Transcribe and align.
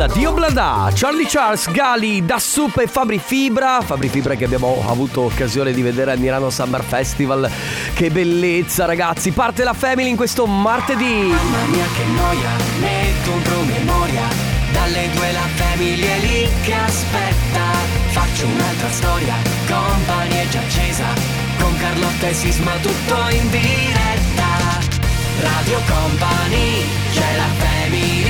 La 0.00 0.06
Dio 0.06 0.32
Blada, 0.32 0.90
Charlie 0.94 1.26
Charles, 1.26 1.70
Gali, 1.72 2.24
Dassup 2.24 2.78
e 2.78 2.86
Fabri 2.86 3.20
Fibra. 3.22 3.82
Fabri 3.82 4.08
Fibra 4.08 4.34
che 4.34 4.46
abbiamo 4.46 4.82
avuto 4.88 5.20
occasione 5.20 5.74
di 5.74 5.82
vedere 5.82 6.12
al 6.12 6.18
Milano 6.18 6.48
Summer 6.48 6.82
Festival. 6.82 7.50
Che 7.92 8.10
bellezza, 8.10 8.86
ragazzi! 8.86 9.30
Parte 9.30 9.62
la 9.62 9.74
Family 9.74 10.08
in 10.08 10.16
questo 10.16 10.46
martedì. 10.46 11.04
Mamma 11.04 11.64
mia 11.66 11.84
che 11.94 12.04
noia, 12.16 12.48
metto 12.80 13.30
un 13.30 13.42
promemoria 13.42 14.22
Dalle 14.72 15.10
due 15.12 15.32
la 15.32 15.48
famiglia 15.56 16.14
è 16.14 16.18
lì 16.20 16.48
che 16.62 16.72
aspetta 16.72 17.60
Faccio 18.08 18.46
un'altra 18.46 18.88
storia, 18.88 19.34
compagnia 19.68 20.40
è 20.40 20.48
già 20.48 20.60
accesa 20.60 21.04
Con 21.58 21.76
Carlotta 21.76 22.26
e 22.26 22.32
Sisma 22.32 22.72
tutto 22.80 23.28
in 23.28 23.50
diretta 23.50 24.80
Radio 25.42 25.78
Company, 25.86 26.84
c'è 27.12 27.36
la 27.36 27.48
family 27.58 28.29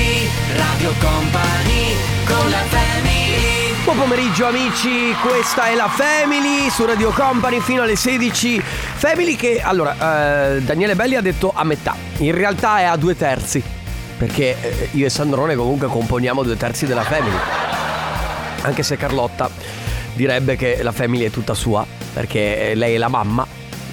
Radio 0.56 0.92
Company, 0.98 1.94
con 2.24 2.50
la 2.50 2.64
family 2.68 3.60
Buon 3.84 3.96
pomeriggio 3.96 4.46
amici, 4.46 5.12
questa 5.20 5.66
è 5.68 5.74
la 5.74 5.88
Family 5.88 6.70
su 6.70 6.84
Radio 6.84 7.10
Company 7.10 7.60
fino 7.60 7.82
alle 7.82 7.96
16. 7.96 8.60
Family 8.60 9.34
che, 9.36 9.60
allora, 9.60 10.54
eh, 10.54 10.60
Daniele 10.60 10.94
Belli 10.94 11.16
ha 11.16 11.20
detto 11.20 11.50
a 11.54 11.64
metà, 11.64 11.96
in 12.18 12.32
realtà 12.32 12.78
è 12.78 12.84
a 12.84 12.96
due 12.96 13.16
terzi, 13.16 13.62
perché 14.16 14.56
eh, 14.60 14.88
io 14.92 15.06
e 15.06 15.10
Sandrone 15.10 15.56
comunque 15.56 15.88
componiamo 15.88 16.42
due 16.42 16.56
terzi 16.56 16.86
della 16.86 17.02
Family. 17.02 17.36
Anche 18.62 18.82
se 18.82 18.96
Carlotta 18.96 19.50
direbbe 20.12 20.56
che 20.56 20.82
la 20.82 20.92
Family 20.92 21.24
è 21.24 21.30
tutta 21.30 21.54
sua, 21.54 21.84
perché 22.12 22.74
lei 22.74 22.94
è 22.94 22.98
la 22.98 23.08
mamma, 23.08 23.44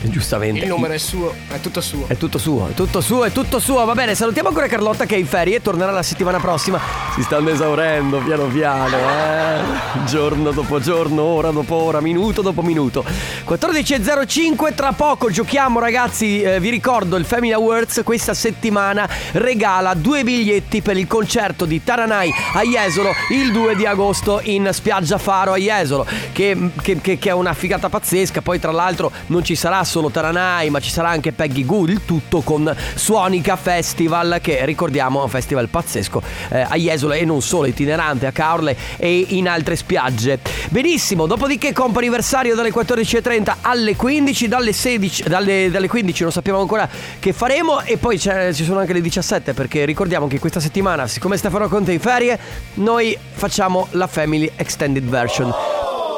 giustamente. 0.03 0.61
Il 0.61 0.67
numero 0.67 0.93
è 0.93 0.97
suo, 0.97 1.33
è 1.49 1.59
tutto 1.59 1.81
suo. 1.81 2.05
È 2.07 2.15
tutto 2.17 2.37
suo, 2.37 2.67
è 2.69 2.73
tutto 2.73 3.01
suo, 3.01 3.23
è 3.25 3.31
tutto 3.31 3.59
suo. 3.59 3.83
Va 3.85 3.93
bene, 3.93 4.15
salutiamo 4.15 4.49
ancora 4.49 4.67
Carlotta 4.67 5.05
che 5.05 5.15
è 5.15 5.17
in 5.17 5.27
ferie 5.27 5.57
e 5.57 5.61
tornerà 5.61 5.91
la 5.91 6.03
settimana 6.03 6.39
prossima. 6.39 6.79
Si 7.15 7.21
stanno 7.23 7.49
esaurendo 7.49 8.19
piano 8.19 8.45
piano, 8.45 8.95
eh. 8.97 10.05
Giorno 10.05 10.51
dopo 10.51 10.79
giorno, 10.79 11.21
ora 11.23 11.51
dopo 11.51 11.75
ora, 11.75 11.99
minuto 12.01 12.41
dopo 12.41 12.61
minuto. 12.61 13.03
14.05, 13.47 14.73
tra 14.75 14.91
poco 14.93 15.29
giochiamo 15.29 15.79
ragazzi. 15.79 16.41
Eh, 16.41 16.59
vi 16.59 16.69
ricordo 16.69 17.15
il 17.15 17.25
Family 17.25 17.51
Awards 17.53 18.01
questa 18.03 18.33
settimana 18.33 19.07
regala 19.33 19.93
due 19.93 20.23
biglietti 20.23 20.81
per 20.81 20.97
il 20.97 21.07
concerto 21.07 21.65
di 21.65 21.83
Taranai 21.83 22.31
a 22.53 22.61
Jesolo 22.63 23.11
il 23.31 23.51
2 23.51 23.75
di 23.75 23.85
agosto 23.85 24.39
in 24.43 24.69
spiaggia 24.71 25.17
Faro 25.17 25.53
a 25.53 25.57
Jesolo. 25.57 26.05
Che, 26.31 26.69
che- 26.81 27.01
che- 27.01 27.17
che 27.17 27.29
è 27.29 27.33
una 27.33 27.53
figata 27.53 27.89
pazzesca. 27.89 28.41
Poi 28.41 28.59
tra 28.59 28.71
l'altro 28.71 29.11
non 29.27 29.43
ci 29.43 29.55
sarà 29.55 29.83
solo 29.87 30.09
Taranai, 30.09 30.69
ma 30.69 30.79
ci 30.79 30.91
sarà 30.91 31.09
anche 31.09 31.31
Peggy 31.31 31.65
Goo, 31.65 31.85
il 31.85 32.05
tutto 32.05 32.41
con 32.41 32.73
Suonica 32.95 33.55
Festival, 33.55 34.39
che 34.41 34.65
ricordiamo 34.65 35.21
è 35.21 35.23
un 35.23 35.29
festival 35.29 35.69
pazzesco 35.69 36.21
eh, 36.49 36.59
a 36.61 36.75
Jesolo 36.75 37.13
e 37.13 37.25
non 37.25 37.41
solo, 37.41 37.65
itinerante 37.65 38.27
a 38.27 38.31
Caorle 38.31 38.75
e 38.97 39.25
in 39.29 39.47
altre 39.47 39.75
spiagge. 39.75 40.39
Benissimo, 40.69 41.25
dopodiché 41.25 41.73
compo 41.73 41.99
anniversario 41.99 42.53
dalle 42.53 42.71
14.30 42.71 43.55
alle 43.61 43.95
15, 43.95 44.47
dalle 44.47 44.73
16, 44.73 45.23
dalle, 45.23 45.71
dalle 45.71 45.87
15 45.87 46.23
non 46.23 46.31
sappiamo 46.31 46.59
ancora 46.59 46.87
che 47.19 47.33
faremo 47.33 47.81
e 47.81 47.97
poi 47.97 48.19
ci 48.19 48.63
sono 48.63 48.79
anche 48.79 48.93
le 48.93 49.01
17 49.01 49.53
perché 49.53 49.85
ricordiamo 49.85 50.27
che 50.27 50.39
questa 50.39 50.59
settimana, 50.59 51.07
siccome 51.07 51.37
Stefano 51.37 51.67
Conte 51.69 51.91
è 51.91 51.93
in 51.93 51.99
ferie, 52.01 52.37
noi 52.75 53.17
facciamo 53.31 53.87
la 53.91 54.07
Family 54.07 54.51
Extended 54.55 55.05
Version. 55.05 55.53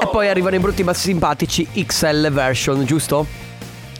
E 0.01 0.07
poi 0.07 0.29
arrivano 0.29 0.55
i 0.55 0.59
brutti 0.59 0.81
ma 0.83 0.93
simpatici 0.93 1.67
XL 1.85 2.31
version, 2.31 2.85
giusto? 2.85 3.48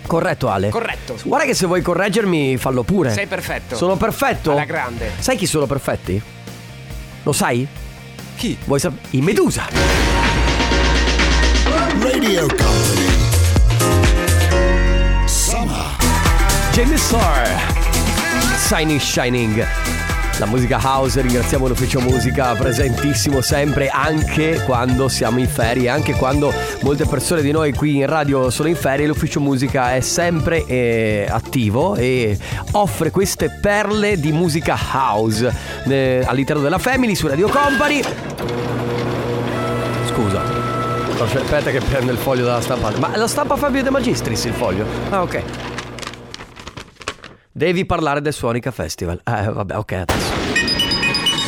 Corretto 0.09 0.49
Ale? 0.49 0.69
Corretto. 0.69 1.19
Guarda 1.23 1.45
che 1.45 1.53
se 1.53 1.67
vuoi 1.67 1.83
correggermi 1.83 2.57
fallo 2.57 2.81
pure. 2.81 3.11
Sei 3.13 3.27
perfetto. 3.27 3.75
Sono 3.75 3.95
perfetto? 3.95 4.53
Alla 4.53 4.65
grande. 4.65 5.11
Sai 5.19 5.37
chi 5.37 5.45
sono 5.45 5.67
perfetti? 5.67 6.19
Lo 7.21 7.31
sai? 7.31 7.67
Chi? 8.35 8.57
Vuoi 8.65 8.79
sapere? 8.79 9.03
I 9.11 9.21
Medusa. 9.21 9.67
Radio 11.99 12.47
Company. 12.47 13.07
Summer. 15.25 15.95
James 16.71 16.99
Starr. 17.03 17.47
Shiny 18.57 18.97
Shining. 18.97 19.67
La 20.39 20.45
musica 20.45 20.79
house, 20.81 21.19
ringraziamo 21.19 21.67
l'ufficio 21.67 21.99
musica 21.99 22.55
presentissimo 22.55 23.41
sempre 23.41 23.89
anche 23.89 24.63
quando 24.65 25.09
siamo 25.09 25.39
in 25.39 25.49
ferie, 25.49 25.89
anche 25.89 26.13
quando 26.13 26.53
molte 26.79 27.05
persone 27.05 27.41
di 27.41 27.51
noi 27.51 27.73
qui 27.73 27.97
in 27.97 28.05
radio 28.05 28.49
sono 28.49 28.69
in 28.69 28.77
ferie, 28.77 29.05
l'ufficio 29.05 29.41
musica 29.41 29.95
è 29.95 29.99
sempre 29.99 30.65
eh, 30.65 31.27
attivo 31.29 31.97
e 31.97 32.37
offre 32.71 33.11
queste 33.11 33.49
perle 33.49 34.17
di 34.17 34.31
musica 34.31 34.77
house 34.93 35.53
eh, 35.85 36.23
all'interno 36.25 36.61
della 36.61 36.77
Family 36.77 37.15
su 37.15 37.27
Radio 37.27 37.49
Company. 37.49 38.01
Scusa. 40.07 40.41
Aspetta 41.19 41.69
che 41.69 41.81
prende 41.81 42.13
il 42.13 42.17
foglio 42.17 42.45
dalla 42.45 42.61
stampante. 42.61 42.97
Ma 42.97 43.17
la 43.17 43.27
stampa 43.27 43.57
Fabio 43.57 43.83
De 43.83 43.89
Magistris 43.89 44.45
il 44.45 44.53
foglio? 44.53 44.85
Ah, 45.09 45.21
ok. 45.21 45.68
Devi 47.59 47.85
parlare 47.85 48.21
del 48.21 48.31
Suonica 48.31 48.71
Festival. 48.71 49.19
Eh, 49.21 49.51
vabbè, 49.51 49.75
ok, 49.75 49.91
adesso. 49.91 50.38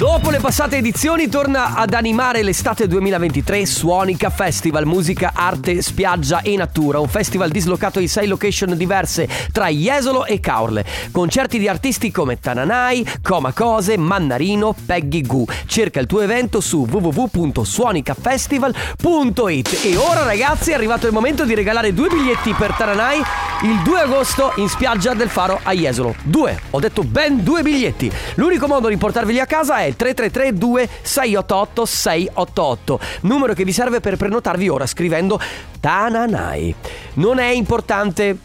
Dopo 0.01 0.31
le 0.31 0.39
passate 0.39 0.77
edizioni 0.77 1.29
torna 1.29 1.75
ad 1.75 1.93
animare 1.93 2.41
l'estate 2.41 2.87
2023 2.87 3.67
Suonica 3.67 4.31
Festival, 4.31 4.87
musica, 4.87 5.33
arte, 5.35 5.83
spiaggia 5.83 6.41
e 6.41 6.55
natura, 6.55 6.99
un 6.99 7.07
festival 7.07 7.51
dislocato 7.51 7.99
in 7.99 8.09
sei 8.09 8.25
location 8.25 8.75
diverse 8.75 9.29
tra 9.51 9.67
Jesolo 9.67 10.25
e 10.25 10.39
Caorle. 10.39 10.83
Concerti 11.11 11.59
di 11.59 11.67
artisti 11.67 12.09
come 12.09 12.39
Tananai, 12.39 13.07
Coma 13.21 13.53
Cose, 13.53 13.95
Mannarino, 13.95 14.75
Peggy 14.87 15.21
Goo. 15.21 15.45
Cerca 15.67 15.99
il 15.99 16.07
tuo 16.07 16.21
evento 16.21 16.61
su 16.61 16.87
www.suonicafestival.it. 16.89 19.81
E 19.83 19.97
ora 19.97 20.23
ragazzi 20.23 20.71
è 20.71 20.73
arrivato 20.73 21.05
il 21.05 21.13
momento 21.13 21.45
di 21.45 21.53
regalare 21.53 21.93
due 21.93 22.09
biglietti 22.09 22.53
per 22.53 22.73
Tananai 22.73 23.21
il 23.63 23.79
2 23.83 23.99
agosto 23.99 24.53
in 24.55 24.67
spiaggia 24.67 25.13
del 25.13 25.29
Faro 25.29 25.59
a 25.61 25.71
Jesolo. 25.73 26.15
Due, 26.23 26.59
ho 26.71 26.79
detto 26.79 27.03
ben 27.03 27.43
due 27.43 27.61
biglietti. 27.61 28.11
L'unico 28.35 28.65
modo 28.65 28.87
di 28.87 28.97
portarveli 28.97 29.39
a 29.39 29.45
casa 29.45 29.81
è 29.81 29.90
il 29.91 29.95
3332 29.95 30.89
688 31.01 31.85
688, 31.85 32.99
numero 33.21 33.53
che 33.53 33.63
vi 33.63 33.71
serve 33.71 33.99
per 33.99 34.15
prenotarvi 34.17 34.69
ora 34.69 34.85
scrivendo 34.85 35.39
Tananai. 35.79 36.73
Non 37.15 37.39
è 37.39 37.49
importante 37.49 38.37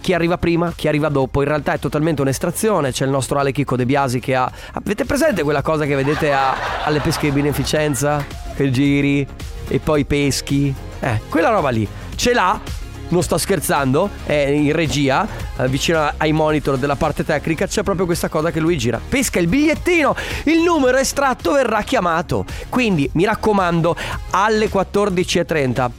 chi 0.00 0.12
arriva 0.14 0.36
prima, 0.38 0.72
chi 0.74 0.88
arriva 0.88 1.08
dopo, 1.08 1.42
in 1.42 1.48
realtà 1.48 1.74
è 1.74 1.78
totalmente 1.78 2.22
un'estrazione. 2.22 2.90
C'è 2.92 3.04
il 3.04 3.10
nostro 3.10 3.38
Ale 3.38 3.52
Chicco 3.52 3.76
De 3.76 3.86
Biasi 3.86 4.18
che 4.20 4.34
ha. 4.34 4.50
Avete 4.72 5.04
presente 5.04 5.42
quella 5.42 5.62
cosa 5.62 5.84
che 5.84 5.94
vedete 5.94 6.32
a- 6.32 6.84
alle 6.84 7.00
pesche 7.00 7.28
di 7.28 7.32
beneficenza? 7.40 8.24
Che 8.54 8.70
giri 8.70 9.26
e 9.68 9.78
poi 9.78 10.04
peschi? 10.04 10.74
Eh, 11.00 11.20
quella 11.28 11.50
roba 11.50 11.70
lì. 11.70 11.86
Ce 12.16 12.32
l'ha. 12.34 12.60
Non 13.12 13.22
sto 13.22 13.36
scherzando, 13.36 14.08
è 14.24 14.32
in 14.32 14.72
regia, 14.72 15.28
eh, 15.58 15.68
vicino 15.68 16.10
ai 16.16 16.32
monitor 16.32 16.78
della 16.78 16.96
parte 16.96 17.24
tecnica, 17.24 17.66
c'è 17.66 17.82
proprio 17.82 18.06
questa 18.06 18.30
cosa 18.30 18.50
che 18.50 18.58
lui 18.58 18.78
gira. 18.78 18.98
Pesca 19.06 19.38
il 19.38 19.48
bigliettino, 19.48 20.16
il 20.44 20.62
numero 20.62 20.96
estratto 20.96 21.52
verrà 21.52 21.82
chiamato. 21.82 22.46
Quindi 22.70 23.08
mi 23.12 23.24
raccomando, 23.24 23.94
alle 24.30 24.70
14.30 24.70 25.90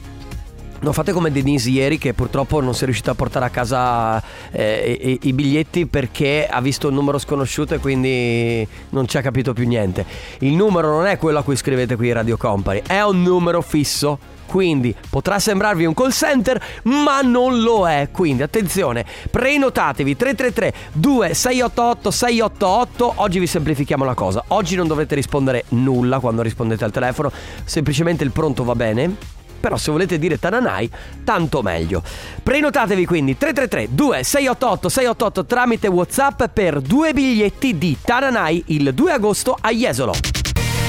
non 0.84 0.92
fate 0.92 1.14
come 1.14 1.32
Denise 1.32 1.70
ieri 1.70 1.98
che 1.98 2.14
purtroppo 2.14 2.60
non 2.60 2.74
si 2.74 2.82
è 2.82 2.86
riuscita 2.86 3.12
a 3.12 3.16
portare 3.16 3.46
a 3.46 3.50
casa 3.50 4.22
eh, 4.52 5.20
i, 5.22 5.30
i 5.30 5.34
biglietti 5.34 5.86
perché 5.86 6.46
ha 6.46 6.60
visto 6.62 6.90
un 6.90 6.94
numero 6.94 7.18
sconosciuto 7.20 7.74
e 7.74 7.78
quindi 7.78 8.68
non 8.90 9.08
ci 9.08 9.18
ha 9.18 9.22
capito 9.22 9.54
più 9.54 9.66
niente. 9.66 10.06
Il 10.40 10.54
numero 10.54 10.90
non 10.90 11.06
è 11.06 11.18
quello 11.18 11.40
a 11.40 11.44
cui 11.44 11.56
scrivete 11.56 11.96
qui 11.96 12.12
Radio 12.12 12.38
Company, 12.38 12.82
è 12.86 13.02
un 13.02 13.22
numero 13.22 13.62
fisso. 13.62 14.33
Quindi 14.46 14.96
potrà 15.10 15.40
sembrarvi 15.40 15.86
un 15.86 15.94
call 15.94 16.12
center, 16.12 16.62
ma 16.84 17.22
non 17.22 17.62
lo 17.62 17.88
è. 17.88 18.10
Quindi 18.12 18.44
attenzione, 18.44 19.06
prenotatevi 19.30 20.16
333 20.16 20.74
2688 20.94 22.12
688. 22.12 23.14
Oggi 23.16 23.40
vi 23.40 23.48
semplifichiamo 23.48 24.06
la 24.06 24.14
cosa. 24.14 24.44
Oggi 24.50 24.76
non 24.76 24.88
dovrete 24.88 25.16
rispondere 25.16 25.66
nulla 25.70 26.20
quando 26.20 26.42
rispondete 26.42 26.84
al 26.84 26.92
telefono, 26.92 27.32
semplicemente 27.64 28.24
il 28.24 28.32
pronto 28.32 28.64
va 28.64 28.76
bene. 28.76 29.16
Però 29.64 29.78
se 29.78 29.92
volete 29.92 30.20
dire 30.20 30.38
Tananai, 30.38 30.90
tanto 31.24 31.62
meglio. 31.62 32.04
Prenotatevi 32.44 33.06
quindi 33.06 33.38
333 33.38 33.96
2688 33.96 34.90
688 34.90 35.46
tramite 35.46 35.88
WhatsApp 35.88 36.44
per 36.52 36.82
due 36.82 37.14
biglietti 37.14 37.78
di 37.78 37.98
Tananai 38.02 38.62
il 38.68 38.94
2 38.94 39.12
agosto 39.14 39.58
a 39.60 39.72
Jesolo. 39.72 40.14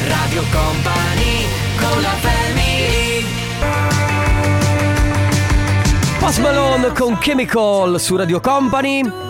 Radio 0.08 0.42
Company, 0.50 1.46
con 1.78 2.02
la 2.02 2.08
family 2.08 2.43
Post 6.24 6.40
Malone 6.40 6.88
con 6.94 7.18
Chemical 7.18 8.00
su 8.00 8.16
Radio 8.16 8.40
Company. 8.40 9.23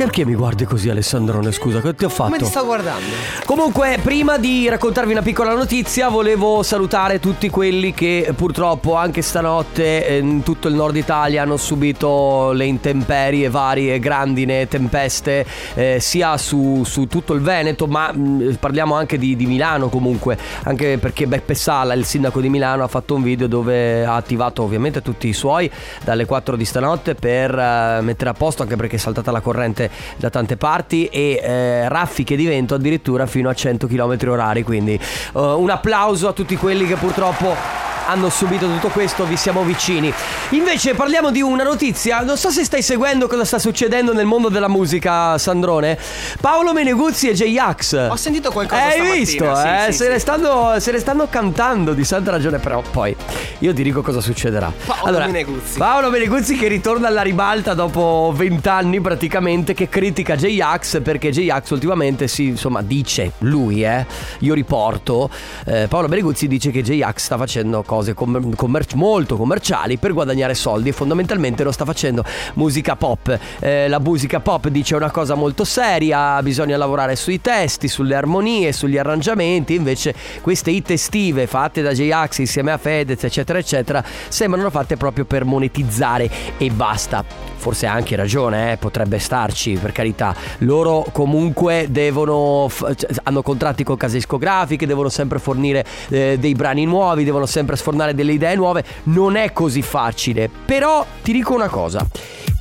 Perché 0.00 0.24
mi 0.24 0.34
guardi 0.34 0.64
così 0.64 0.88
Alessandrone? 0.88 1.52
Scusa, 1.52 1.82
che 1.82 1.94
ti 1.94 2.06
ho 2.06 2.08
fatto? 2.08 2.30
Come 2.30 2.38
ti 2.38 2.46
sto 2.46 2.64
guardando? 2.64 3.04
Comunque, 3.44 3.98
prima 4.02 4.38
di 4.38 4.66
raccontarvi 4.66 5.12
una 5.12 5.20
piccola 5.20 5.52
notizia, 5.52 6.08
volevo 6.08 6.62
salutare 6.62 7.20
tutti 7.20 7.50
quelli 7.50 7.92
che 7.92 8.32
purtroppo 8.34 8.94
anche 8.94 9.20
stanotte 9.20 10.06
eh, 10.06 10.16
in 10.16 10.42
tutto 10.42 10.68
il 10.68 10.74
nord 10.74 10.96
Italia 10.96 11.42
hanno 11.42 11.58
subito 11.58 12.52
le 12.52 12.64
intemperie 12.64 13.50
varie, 13.50 13.98
grandine, 13.98 14.66
tempeste, 14.68 15.44
eh, 15.74 15.98
sia 16.00 16.38
su, 16.38 16.82
su 16.86 17.06
tutto 17.06 17.34
il 17.34 17.42
Veneto, 17.42 17.86
ma 17.86 18.10
mh, 18.10 18.56
parliamo 18.58 18.94
anche 18.94 19.18
di, 19.18 19.36
di 19.36 19.44
Milano 19.44 19.90
comunque, 19.90 20.38
anche 20.62 20.96
perché 20.96 21.26
Beppe 21.26 21.54
Sala, 21.54 21.92
il 21.92 22.06
sindaco 22.06 22.40
di 22.40 22.48
Milano, 22.48 22.84
ha 22.84 22.88
fatto 22.88 23.16
un 23.16 23.22
video 23.22 23.46
dove 23.46 24.02
ha 24.02 24.14
attivato 24.14 24.62
ovviamente 24.62 25.02
tutti 25.02 25.28
i 25.28 25.34
suoi 25.34 25.70
dalle 26.02 26.24
4 26.24 26.56
di 26.56 26.64
stanotte 26.64 27.14
per 27.14 27.54
eh, 27.54 28.00
mettere 28.00 28.30
a 28.30 28.32
posto, 28.32 28.62
anche 28.62 28.76
perché 28.76 28.96
è 28.96 28.98
saltata 28.98 29.30
la 29.30 29.40
corrente 29.40 29.88
da 30.16 30.30
tante 30.30 30.56
parti 30.56 31.06
e 31.06 31.40
eh, 31.42 31.88
raffiche 31.88 32.36
di 32.36 32.46
vento 32.46 32.74
addirittura 32.74 33.26
fino 33.26 33.48
a 33.48 33.54
100 33.54 33.86
km 33.86 34.16
orari. 34.28 34.62
Quindi 34.62 34.94
eh, 34.94 35.00
un 35.32 35.70
applauso 35.70 36.28
a 36.28 36.32
tutti 36.32 36.56
quelli 36.56 36.86
che 36.86 36.96
purtroppo 36.96 37.88
hanno 38.10 38.28
subito 38.28 38.66
tutto 38.66 38.88
questo, 38.88 39.24
vi 39.24 39.36
siamo 39.36 39.62
vicini. 39.62 40.12
Invece 40.50 40.94
parliamo 40.94 41.30
di 41.30 41.42
una 41.42 41.62
notizia, 41.62 42.20
non 42.20 42.36
so 42.36 42.50
se 42.50 42.64
stai 42.64 42.82
seguendo 42.82 43.28
cosa 43.28 43.44
sta 43.44 43.60
succedendo 43.60 44.12
nel 44.12 44.26
mondo 44.26 44.48
della 44.48 44.68
musica, 44.68 45.38
Sandrone. 45.38 45.96
Paolo 46.40 46.72
Meneguzzi 46.72 47.28
e 47.28 47.34
J-Ax. 47.34 48.08
Ho 48.10 48.16
sentito 48.16 48.50
qualcosa 48.50 48.82
Hai 48.82 48.90
stamattina, 48.92 49.14
visto? 49.14 49.54
sì, 49.54 49.66
eh? 49.68 49.92
sì, 49.92 49.92
se, 49.92 50.04
sì. 50.04 50.10
Ne 50.10 50.18
stanno, 50.18 50.80
se 50.80 50.90
ne 50.90 50.98
stanno 50.98 51.28
cantando 51.28 51.92
di 51.92 52.04
santa 52.04 52.32
ragione, 52.32 52.58
però 52.58 52.82
poi 52.90 53.14
io 53.58 53.72
ti 53.72 53.82
dico 53.84 54.02
cosa 54.02 54.20
succederà. 54.20 54.72
Paolo 54.84 55.18
Meneguzzi. 55.18 55.78
Paolo 55.78 56.10
Meneguzzi 56.10 56.56
che 56.56 56.66
ritorna 56.66 57.06
alla 57.06 57.22
ribalta 57.22 57.74
dopo 57.74 58.32
vent'anni 58.34 59.00
praticamente, 59.00 59.72
che 59.80 59.88
critica 59.88 60.36
J-Ax 60.36 61.00
perché 61.00 61.30
J-Ax 61.30 61.70
ultimamente 61.70 62.28
si, 62.28 62.48
insomma, 62.48 62.82
dice 62.82 63.32
lui, 63.38 63.82
eh, 63.82 64.04
io 64.40 64.52
riporto, 64.52 65.30
eh, 65.64 65.86
Paolo 65.88 66.06
Meneguzzi 66.06 66.48
dice 66.48 66.70
che 66.70 66.82
J-Ax 66.82 67.24
sta 67.24 67.38
facendo 67.38 67.82
cose 67.82 68.12
commer- 68.12 68.54
commer- 68.56 68.92
molto 68.92 69.38
commerciali 69.38 69.96
per 69.96 70.12
guadagnare 70.12 70.52
soldi 70.52 70.90
e 70.90 70.92
fondamentalmente 70.92 71.64
lo 71.64 71.72
sta 71.72 71.86
facendo 71.86 72.22
musica 72.54 72.94
pop. 72.94 73.38
Eh, 73.58 73.88
la 73.88 73.98
musica 74.00 74.40
pop 74.40 74.68
dice 74.68 74.96
una 74.96 75.10
cosa 75.10 75.34
molto 75.34 75.64
seria, 75.64 76.42
bisogna 76.42 76.76
lavorare 76.76 77.16
sui 77.16 77.40
testi, 77.40 77.88
sulle 77.88 78.14
armonie, 78.14 78.72
sugli 78.72 78.98
arrangiamenti, 78.98 79.74
invece 79.74 80.14
queste 80.42 80.72
hit 80.72 80.90
estive 80.90 81.46
fatte 81.46 81.80
da 81.80 81.92
J-Ax 81.92 82.38
insieme 82.38 82.70
a 82.72 82.76
Fedez 82.76 83.24
eccetera 83.24 83.58
eccetera 83.58 84.04
sembrano 84.28 84.68
fatte 84.68 84.98
proprio 84.98 85.24
per 85.24 85.46
monetizzare 85.46 86.30
e 86.58 86.68
basta. 86.70 87.24
Forse 87.56 87.86
ha 87.86 87.92
anche 87.92 88.16
ragione, 88.16 88.72
eh, 88.72 88.76
potrebbe 88.78 89.18
starci 89.18 89.59
per 89.80 89.92
carità. 89.92 90.34
Loro 90.58 91.04
comunque 91.12 91.86
devono 91.90 92.68
f- 92.68 92.94
hanno 93.24 93.42
contratti 93.42 93.84
con 93.84 93.96
case 93.96 94.16
discografiche, 94.16 94.86
devono 94.86 95.08
sempre 95.08 95.38
fornire 95.38 95.84
eh, 96.08 96.36
dei 96.38 96.54
brani 96.54 96.84
nuovi, 96.84 97.24
devono 97.24 97.46
sempre 97.46 97.76
sfornare 97.76 98.14
delle 98.14 98.32
idee 98.32 98.54
nuove. 98.56 98.84
Non 99.04 99.36
è 99.36 99.52
così 99.52 99.82
facile. 99.82 100.48
Però 100.64 101.04
ti 101.22 101.32
dico 101.32 101.54
una 101.54 101.68
cosa. 101.68 102.06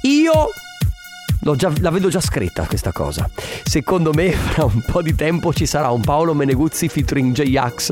Io 0.04 0.50
già- 1.56 1.72
la 1.80 1.90
vedo 1.90 2.10
già 2.10 2.20
scritta 2.22 2.66
questa 2.66 2.92
cosa. 2.92 3.30
Secondo 3.64 4.12
me 4.14 4.32
fra 4.52 4.66
un 4.66 4.82
po' 4.82 5.02
di 5.02 5.16
tempo 5.16 5.54
ci 5.54 5.66
sarà 5.66 5.90
un 5.90 6.02
Paolo 6.02 6.34
Meneguzzi 6.34 6.88
featuring 6.90 7.34
J-Ax 7.34 7.92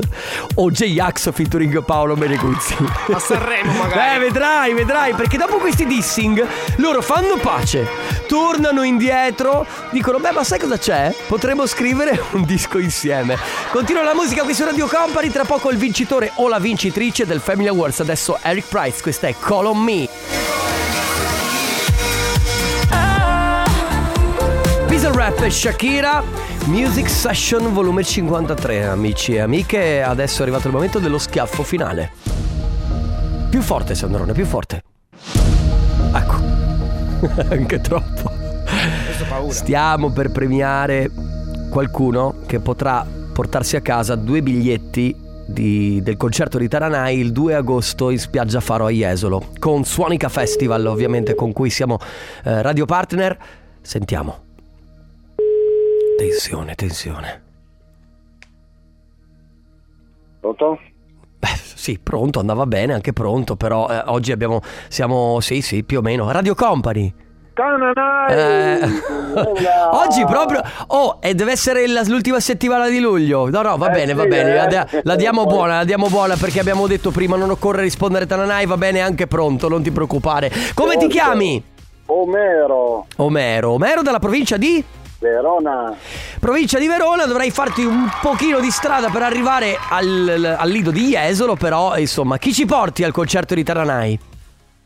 o 0.56 0.70
J-Ax 0.70 1.32
featuring 1.32 1.82
Paolo 1.82 2.16
Meneguzzi. 2.16 2.76
A 3.12 3.18
Sanremo 3.18 3.72
magari. 3.72 4.16
Eh, 4.16 4.18
vedrai, 4.18 4.74
vedrai, 4.74 5.14
perché 5.14 5.36
dopo 5.38 5.56
questi 5.58 5.86
dissing 5.86 6.46
loro 6.76 7.00
fanno 7.02 7.36
pace, 7.36 7.86
tornano 8.26 8.82
indietro, 8.82 9.66
dicono 9.90 10.18
"Beh, 10.18 10.32
ma 10.32 10.44
sai 10.44 10.58
cosa 10.58 10.76
c'è? 10.78 11.14
Potremmo 11.26 11.66
scrivere 11.66 12.20
un 12.32 12.44
disco 12.44 12.78
insieme". 12.78 13.36
Continua 13.70 14.02
la 14.02 14.14
musica 14.14 14.42
qui 14.44 14.54
su 14.54 14.64
Radio 14.64 14.86
Company, 14.86 15.30
tra 15.30 15.44
poco 15.44 15.70
il 15.70 15.78
vincitore 15.78 16.32
o 16.36 16.48
la 16.48 16.58
vincitrice 16.58 17.26
del 17.26 17.40
Family 17.40 17.68
Awards, 17.68 18.00
adesso 18.00 18.38
Eric 18.42 18.66
Price, 18.68 19.00
questa 19.02 19.26
è 19.28 19.34
Call 19.38 19.66
on 19.66 19.78
Me. 19.78 20.37
Rap 25.38 25.42
e 25.42 25.50
Shakira 25.50 26.22
Music 26.66 27.08
Session 27.08 27.72
volume 27.72 28.02
53 28.02 28.86
amici 28.86 29.34
e 29.34 29.40
amiche. 29.40 30.02
Adesso 30.02 30.40
è 30.40 30.42
arrivato 30.42 30.66
il 30.66 30.72
momento 30.72 30.98
dello 30.98 31.18
schiaffo 31.18 31.62
finale. 31.62 32.10
Più 33.48 33.60
forte 33.62 33.94
Sandrone 33.94 34.32
più 34.32 34.44
forte. 34.44 34.82
Ecco. 36.12 36.34
Anche 37.54 37.80
troppo. 37.80 38.30
Stiamo 39.50 40.10
per 40.10 40.30
premiare 40.30 41.10
qualcuno 41.70 42.40
che 42.46 42.58
potrà 42.58 43.06
portarsi 43.32 43.76
a 43.76 43.80
casa 43.80 44.16
due 44.16 44.42
biglietti 44.42 45.14
di- 45.46 46.00
del 46.02 46.16
concerto 46.16 46.58
di 46.58 46.68
Taranai 46.68 47.18
il 47.18 47.32
2 47.32 47.54
agosto 47.54 48.10
in 48.10 48.18
spiaggia 48.18 48.60
Faro 48.60 48.86
a 48.86 48.90
Jesolo 48.90 49.50
con 49.58 49.84
Suonica 49.84 50.28
Festival 50.28 50.84
ovviamente 50.86 51.34
con 51.34 51.52
cui 51.52 51.70
siamo 51.70 51.98
eh, 52.44 52.60
radio 52.60 52.84
partner. 52.86 53.36
Sentiamo 53.80 54.46
tensione 56.18 56.74
tensione 56.74 57.42
Pronto? 60.40 60.78
Beh, 61.38 61.48
sì, 61.74 61.98
pronto, 62.02 62.38
andava 62.40 62.64
bene, 62.66 62.94
anche 62.94 63.12
pronto, 63.12 63.56
però 63.56 63.88
eh, 63.88 64.02
oggi 64.06 64.30
abbiamo, 64.32 64.60
siamo, 64.88 65.40
sì, 65.40 65.60
sì, 65.62 65.82
più 65.82 65.98
o 65.98 66.00
meno, 66.00 66.30
Radio 66.30 66.54
Company. 66.54 67.12
Eh, 68.28 68.80
oggi 69.90 70.24
proprio, 70.24 70.62
oh, 70.88 71.18
e 71.20 71.34
deve 71.34 71.50
essere 71.52 71.88
la- 71.88 72.02
l'ultima 72.06 72.38
settimana 72.38 72.88
di 72.88 73.00
luglio. 73.00 73.50
No, 73.50 73.62
no, 73.62 73.76
va 73.76 73.88
Eh 73.88 73.92
bene, 73.92 74.14
va 74.14 74.22
sì, 74.22 74.28
bene, 74.28 74.50
eh. 74.50 74.54
la, 74.54 74.66
dia- 74.66 74.88
la 75.02 75.16
diamo 75.16 75.44
buona, 75.44 75.78
la 75.78 75.84
diamo 75.84 76.08
buona 76.08 76.36
perché 76.36 76.60
abbiamo 76.60 76.86
detto 76.86 77.10
prima 77.10 77.36
non 77.36 77.50
occorre 77.50 77.82
rispondere 77.82 78.26
Tananai, 78.26 78.64
va 78.66 78.76
bene, 78.76 79.00
anche 79.00 79.26
pronto, 79.26 79.68
non 79.68 79.82
ti 79.82 79.90
preoccupare. 79.90 80.50
Come 80.74 80.96
ti 80.96 81.08
chiami? 81.08 81.62
Omero, 82.06 83.06
Omero, 83.16 83.72
Omero 83.72 84.02
dalla 84.02 84.20
provincia 84.20 84.56
di? 84.56 84.82
Verona. 85.18 85.96
Provincia 86.38 86.78
di 86.78 86.86
Verona, 86.86 87.26
dovrei 87.26 87.50
farti 87.50 87.84
un 87.84 88.08
pochino 88.22 88.60
di 88.60 88.70
strada 88.70 89.10
per 89.10 89.22
arrivare 89.22 89.76
al, 89.90 90.56
al 90.58 90.70
lido 90.70 90.90
di 90.90 91.08
Jesolo, 91.08 91.56
però 91.56 91.96
insomma, 91.98 92.38
chi 92.38 92.52
ci 92.52 92.66
porti 92.66 93.02
al 93.02 93.12
concerto 93.12 93.54
di 93.54 93.64
Taranai? 93.64 94.18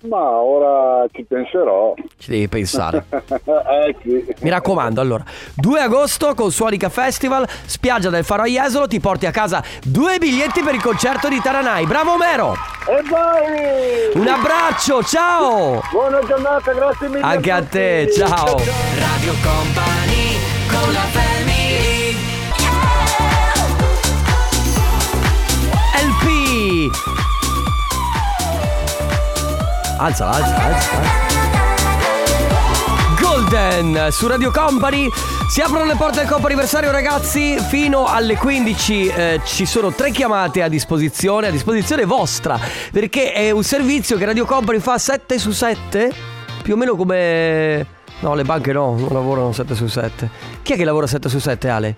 Ma 0.03 0.41
ora 0.41 1.07
ci 1.13 1.25
penserò. 1.25 1.95
Ci 2.19 2.31
devi 2.31 2.49
pensare. 2.49 3.05
eh 3.11 3.97
sì. 4.03 4.35
Mi 4.41 4.51
raccomando, 4.51 5.01
allora, 5.01 5.25
2 5.55 5.81
agosto 5.81 6.35
con 6.35 6.51
Suonica 6.51 6.89
Festival, 6.89 7.47
spiaggia 7.67 8.11
del 8.11 8.25
Faro 8.25 8.43
a 8.43 8.47
Jesolo, 8.47 8.89
ti 8.89 8.99
porti 8.99 9.27
a 9.27 9.31
casa 9.31 9.63
due 9.85 10.19
biglietti 10.19 10.63
per 10.63 10.75
il 10.75 10.83
concerto 10.83 11.29
di 11.29 11.41
Taranai. 11.41 11.87
Bravo 11.87 12.13
Omero! 12.13 12.55
E 12.89 13.03
vai! 13.09 14.11
Un 14.15 14.27
abbraccio, 14.27 15.03
ciao! 15.05 15.81
Buona 15.93 16.21
giornata, 16.27 16.73
grazie 16.73 17.09
mille. 17.09 17.23
Anche 17.23 17.51
a 17.51 17.63
te, 17.63 18.07
tutti. 18.09 18.19
ciao! 18.19 18.57
Radio 18.57 19.35
Company 19.43 20.37
con 20.69 20.93
la 20.93 21.07
family 21.13 22.17
LP! 25.95 27.22
Alza, 30.03 30.31
alza, 30.31 30.57
alza. 30.57 31.01
Golden 33.21 34.09
su 34.11 34.27
Radio 34.27 34.51
Company. 34.51 35.09
Si 35.49 35.61
aprono 35.61 35.85
le 35.85 35.95
porte 35.95 36.19
del 36.19 36.29
Coppa 36.29 36.47
Anniversario 36.47 36.91
ragazzi, 36.91 37.57
fino 37.69 38.07
alle 38.07 38.37
15 38.37 39.07
eh, 39.07 39.41
ci 39.45 39.65
sono 39.65 39.93
tre 39.93 40.11
chiamate 40.11 40.61
a 40.61 40.67
disposizione, 40.67 41.47
a 41.47 41.51
disposizione 41.53 42.05
vostra, 42.05 42.59
perché 42.91 43.33
è 43.33 43.53
un 43.53 43.63
servizio 43.63 44.17
che 44.17 44.25
Radio 44.25 44.45
Company 44.45 44.81
fa 44.81 44.99
7 44.99 45.39
su 45.39 45.53
7, 45.53 46.13
più 46.65 46.75
o 46.75 46.77
meno 46.77 46.97
come... 46.97 47.87
No, 48.23 48.35
le 48.35 48.43
banche 48.43 48.73
no, 48.73 48.97
non 48.99 49.09
lavorano 49.13 49.53
7 49.53 49.73
su 49.77 49.87
7. 49.87 50.29
Chi 50.63 50.73
è 50.73 50.77
che 50.77 50.85
lavora 50.85 51.07
7 51.07 51.29
su 51.29 51.39
7 51.39 51.69
Ale? 51.69 51.97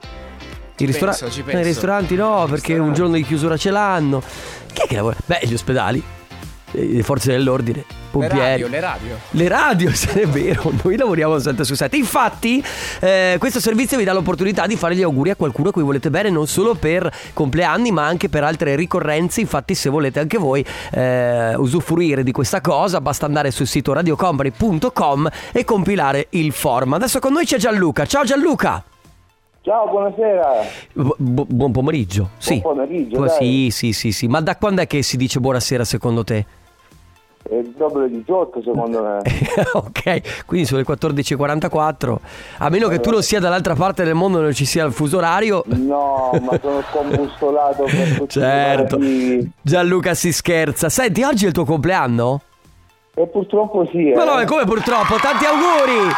I, 0.77 0.85
ristora- 0.85 1.17
penso. 1.17 1.41
I 1.41 1.63
ristoranti 1.63 2.17
no, 2.17 2.47
perché 2.51 2.77
un 2.77 2.93
giorno 2.93 3.15
di 3.15 3.25
chiusura 3.25 3.57
ce 3.57 3.71
l'hanno. 3.71 4.23
Chi 4.75 4.83
è 4.83 4.87
che 4.87 4.97
lavora? 4.97 5.17
Beh, 5.25 5.41
gli 5.45 5.55
ospedali, 5.55 6.03
le 6.75 7.03
forze 7.03 7.31
dell'ordine, 7.33 7.79
Le 7.79 7.85
pompieri. 8.11 8.39
radio, 8.39 8.69
le 8.69 8.81
radio. 8.81 9.17
Le 9.31 9.49
radio, 9.49 9.91
se 9.95 10.23
è 10.23 10.27
vero, 10.27 10.73
noi 10.83 10.97
lavoriamo 10.97 11.39
7 11.39 11.65
su 11.65 11.75
7. 11.75 11.97
Infatti, 11.97 12.63
eh, 13.01 13.37
questo 13.39 13.61
servizio 13.61 13.97
vi 13.99 14.05
dà 14.05 14.13
l'opportunità 14.13 14.67
di 14.67 14.77
fare 14.77 14.95
gli 14.97 15.03
auguri 15.03 15.31
a 15.31 15.37
qualcuno 15.37 15.69
a 15.69 15.73
cui 15.73 15.83
volete 15.83 16.11
bene, 16.11 16.31
non 16.31 16.47
solo 16.47 16.75
per 16.75 17.11
compleanni, 17.33 17.91
ma 17.93 18.07
anche 18.07 18.29
per 18.29 18.45
altre 18.45 18.75
ricorrenze. 18.77 19.41
Infatti, 19.41 19.75
se 19.75 19.89
volete 19.89 20.21
anche 20.21 20.39
voi 20.39 20.65
eh, 20.93 21.55
usufruire 21.57 22.23
di 22.23 22.33
questa 22.33 22.61
cosa, 22.61 23.01
basta 23.01 23.27
andare 23.27 23.51
sul 23.51 23.67
sito 23.67 23.93
radiocompany.com 23.93 25.29
e 25.53 25.65
compilare 25.65 26.27
il 26.31 26.53
form. 26.53 26.95
Adesso 26.95 27.19
con 27.21 27.33
noi 27.33 27.45
c'è 27.45 27.57
Gianluca. 27.59 28.07
Ciao 28.07 28.25
Gianluca! 28.25 28.83
Ciao, 29.63 29.89
buonasera. 29.89 30.47
Bu- 30.93 31.15
bu- 31.17 31.47
buon 31.49 31.73
pomeriggio. 31.73 32.31
Sì. 32.37 32.61
pomeriggio, 32.61 33.17
Pu- 33.17 33.25
dai. 33.25 33.37
Sì, 33.39 33.71
sì, 33.71 33.93
sì, 33.95 34.13
sì. 34.13 34.27
Ma 34.29 34.43
da 34.43 34.57
quando 34.57 34.83
è 34.83 34.87
che 34.87 35.01
si 35.03 35.17
dice 35.17 35.41
buonasera 35.41 35.85
secondo 35.85 36.23
te? 36.23 36.45
È 37.47 37.55
il 37.55 37.75
doppio 37.77 38.07
di 38.07 38.19
18 38.21 38.63
secondo 38.63 39.03
me. 39.03 39.19
ok, 39.75 40.45
quindi 40.47 40.67
sono 40.67 40.81
le 40.81 40.87
14.44. 40.95 42.17
A 42.59 42.71
meno 42.71 42.89
che 42.89 43.01
tu 43.01 43.11
non 43.11 43.23
sia 43.23 43.39
dall'altra 43.39 43.75
parte 43.75 44.03
del 44.03 44.15
mondo 44.15 44.41
non 44.41 44.55
ci 44.55 44.65
sia 44.65 44.85
il 44.87 44.93
fuso 44.93 45.19
orario. 45.19 45.63
No, 45.67 46.31
ma 46.41 46.59
sono 46.61 46.83
scombustolato 46.91 47.85
Certo. 48.29 48.99
Gianluca 49.61 50.15
si 50.15 50.33
scherza. 50.33 50.89
Senti, 50.89 51.23
oggi 51.23 51.45
è 51.45 51.49
il 51.49 51.53
tuo 51.53 51.67
compleanno? 51.67 52.41
E 53.15 53.27
purtroppo 53.27 53.87
sì. 53.93 54.11
Eh. 54.11 54.15
Ma 54.15 54.25
no, 54.25 54.41
e 54.41 54.47
come 54.47 54.65
purtroppo? 54.65 55.17
Tanti 55.17 55.45
auguri! 55.45 56.09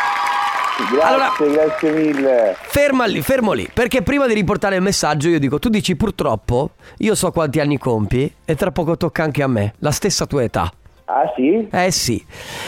Grazie, 0.92 1.02
allora- 1.02 1.64
grazie 1.64 1.90
mille. 1.90 2.56
Ferma 2.60 3.06
lì, 3.06 3.20
fermo 3.22 3.52
lì. 3.52 3.68
Perché 3.72 4.02
prima 4.02 4.26
di 4.26 4.34
riportare 4.34 4.76
il 4.76 4.82
messaggio 4.82 5.28
io 5.28 5.40
dico, 5.40 5.58
tu 5.58 5.70
dici 5.70 5.96
purtroppo, 5.96 6.70
io 6.98 7.14
so 7.14 7.32
quanti 7.32 7.58
anni 7.60 7.78
compi 7.78 8.32
e 8.44 8.54
tra 8.54 8.70
poco 8.70 8.96
tocca 8.96 9.22
anche 9.24 9.42
a 9.42 9.48
me, 9.48 9.74
la 9.78 9.90
stessa 9.90 10.26
tua 10.26 10.42
età. 10.44 10.70
Ah 11.08 11.32
sì? 11.36 11.68
Eh 11.70 11.90
sì, 11.92 12.24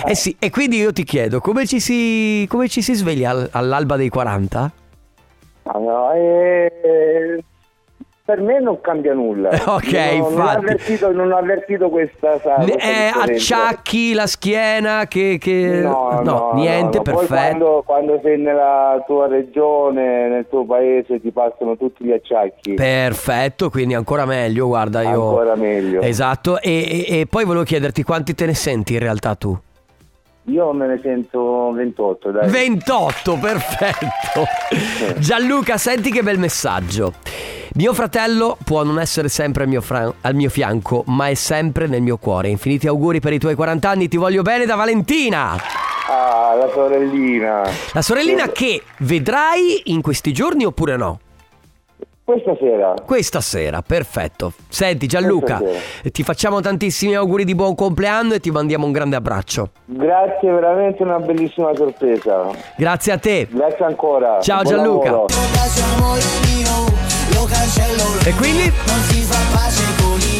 eh 0.06 0.14
sì. 0.14 0.34
E 0.38 0.50
quindi 0.50 0.76
io 0.76 0.92
ti 0.92 1.02
chiedo, 1.02 1.40
come 1.40 1.66
ci 1.66 1.80
si, 1.80 2.46
come 2.48 2.68
ci 2.68 2.82
si 2.82 2.94
sveglia 2.94 3.30
al- 3.30 3.48
all'alba 3.52 3.96
dei 3.96 4.08
40? 4.08 4.70
Ah, 5.64 5.78
no, 5.78 6.12
eh, 6.12 7.42
per 8.28 8.42
me 8.42 8.60
non 8.60 8.78
cambia 8.82 9.14
nulla. 9.14 9.48
Ok, 9.78 9.90
non, 9.92 10.18
non 10.18 10.22
ho 10.22 10.28
infatti. 10.28 10.56
avvertito, 10.58 11.12
non 11.12 11.32
ho 11.32 11.36
avvertito 11.38 11.88
questa 11.88 12.38
sa- 12.40 12.56
Ne- 12.56 12.72
questa 12.72 13.24
eh, 13.24 13.32
acciacchi 13.32 14.12
la 14.12 14.26
schiena 14.26 15.06
che... 15.08 15.38
che- 15.40 15.80
No, 15.82 16.20
no, 16.22 16.50
niente, 16.52 16.98
no, 16.98 17.02
no. 17.06 17.12
Poi 17.14 17.26
perfetto. 17.26 17.34
quando, 17.34 17.82
quando 17.86 18.20
sei 18.22 18.38
nella 18.38 19.02
tua 19.06 19.28
regione, 19.28 20.28
nel 20.28 20.46
tuo 20.50 20.66
paese, 20.66 21.20
ti 21.22 21.30
passano 21.30 21.78
tutti 21.78 22.04
gli 22.04 22.12
acciacchi. 22.12 22.74
Perfetto, 22.74 23.70
quindi 23.70 23.94
ancora 23.94 24.26
meglio, 24.26 24.66
guarda 24.66 25.00
io... 25.00 25.28
Ancora 25.30 25.54
meglio. 25.56 26.02
Esatto, 26.02 26.60
e, 26.60 27.06
e- 27.08 27.20
e 27.20 27.26
poi 27.26 27.44
volevo 27.46 27.64
chiederti 27.64 28.02
quanti 28.02 28.34
te 28.34 28.44
ne 28.44 28.54
senti 28.54 28.92
in 28.92 28.98
realtà 29.00 29.34
tu? 29.36 29.56
Io 30.48 30.72
me 30.72 30.86
ne 30.86 30.98
sento 31.02 31.72
28, 31.72 32.30
dai. 32.30 32.48
28, 32.48 33.36
perfetto. 33.36 34.46
Gianluca, 35.18 35.76
senti 35.76 36.10
che 36.10 36.22
bel 36.22 36.38
messaggio. 36.38 37.12
Mio 37.74 37.92
fratello 37.92 38.56
può 38.64 38.82
non 38.82 38.98
essere 38.98 39.28
sempre 39.28 39.64
al 39.64 39.68
mio, 39.68 39.82
fra- 39.82 40.12
al 40.22 40.34
mio 40.34 40.48
fianco, 40.48 41.04
ma 41.06 41.28
è 41.28 41.34
sempre 41.34 41.86
nel 41.86 42.00
mio 42.00 42.16
cuore. 42.16 42.48
Infiniti 42.48 42.86
auguri 42.88 43.20
per 43.20 43.34
i 43.34 43.38
tuoi 43.38 43.54
40 43.54 43.90
anni, 43.90 44.08
ti 44.08 44.16
voglio 44.16 44.40
bene 44.42 44.64
da 44.64 44.74
Valentina. 44.74 45.56
Ah, 46.08 46.54
la 46.54 46.70
sorellina. 46.72 47.62
La 47.92 48.02
sorellina 48.02 48.48
che 48.48 48.82
vedrai 49.00 49.82
in 49.84 50.00
questi 50.00 50.32
giorni 50.32 50.64
oppure 50.64 50.96
no? 50.96 51.20
Questa 52.28 52.54
sera. 52.60 52.94
Questa 53.06 53.40
sera, 53.40 53.80
perfetto. 53.80 54.52
Senti 54.68 55.06
Gianluca, 55.06 55.62
ti 56.12 56.22
facciamo 56.22 56.60
tantissimi 56.60 57.14
auguri 57.14 57.42
di 57.42 57.54
buon 57.54 57.74
compleanno 57.74 58.34
e 58.34 58.38
ti 58.38 58.50
mandiamo 58.50 58.84
un 58.84 58.92
grande 58.92 59.16
abbraccio. 59.16 59.70
Grazie, 59.86 60.50
veramente 60.50 61.02
una 61.02 61.20
bellissima 61.20 61.74
sorpresa. 61.74 62.50
Grazie 62.76 63.12
a 63.12 63.16
te. 63.16 63.48
Grazie 63.50 63.82
ancora. 63.86 64.40
Ciao, 64.42 64.60
Buon 64.60 64.74
Gianluca. 64.74 65.10
lavoro. 65.10 65.34
E 68.26 68.34
quindi? 68.34 68.72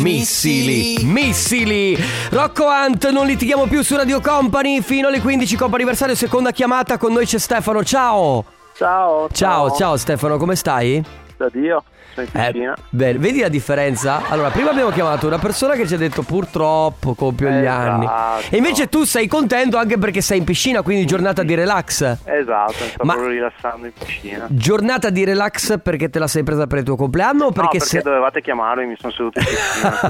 Missili, 0.03 1.03
missili. 1.05 1.97
Rocco 2.29 2.67
Hunt, 2.67 3.09
non 3.09 3.25
litighiamo 3.25 3.65
più 3.65 3.81
su 3.83 3.97
Radio 3.97 4.21
Company 4.21 4.83
fino 4.83 5.09
alle 5.09 5.21
15 5.21 5.57
comp'anniversario, 5.57 6.15
seconda 6.15 6.51
chiamata, 6.51 6.99
con 6.99 7.15
noi 7.15 7.25
c'è 7.25 7.39
Stefano. 7.39 7.83
Ciao. 7.83 8.45
Ciao. 8.75 9.29
Ciao, 9.33 9.71
ciao 9.71 9.97
Stefano, 9.97 10.37
come 10.37 10.55
stai? 10.55 11.27
Da 11.39 11.49
Dio. 11.53 11.85
Eh, 12.17 12.75
bene, 12.91 13.17
vedi 13.19 13.39
la 13.39 13.49
differenza? 13.49 14.23
Allora, 14.29 14.51
prima 14.51 14.71
abbiamo 14.71 14.91
chiamato 14.91 15.29
una 15.29 15.39
persona 15.39 15.75
che 15.75 15.87
ci 15.87 15.95
ha 15.95 15.97
detto 15.97 16.23
purtroppo 16.23 17.15
compio 17.15 17.49
gli 17.49 17.65
anni. 17.65 18.05
Esatto. 18.07 18.43
E 18.51 18.57
invece 18.57 18.89
tu 18.89 19.05
sei 19.05 19.29
contento 19.29 19.77
anche 19.77 19.99
perché 19.99 20.21
sei 20.21 20.39
in 20.39 20.45
piscina, 20.45 20.83
quindi 20.83 21.07
giornata 21.07 21.45
di 21.45 21.55
relax. 21.55 22.01
Esatto, 22.25 22.75
mi 22.81 22.89
sto 22.89 23.05
Ma- 23.05 23.13
proprio 23.13 23.33
rilassando 23.35 23.87
in 23.87 23.93
piscina. 23.97 24.47
Giornata 24.49 25.11
di 25.11 25.25
relax 25.25 25.79
perché 25.81 26.11
te 26.11 26.19
la 26.19 26.27
sei 26.27 26.43
presa 26.43 26.67
per 26.67 26.79
il 26.79 26.85
tuo 26.85 26.97
compleanno 26.97 27.45
o 27.45 27.47
no, 27.47 27.53
perché, 27.53 27.79
perché 27.79 27.85
se- 27.99 28.03
dovevate 28.03 28.43
chiamarmi, 28.43 28.87
mi 28.87 28.97
sono 28.99 29.13
seduto 29.13 29.39
in 29.39 29.45
piscina. 29.45 30.01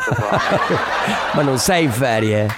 Ma 1.34 1.42
non 1.42 1.58
sei 1.58 1.84
in 1.84 1.90
ferie. 1.92 2.44
Eh, 2.46 2.56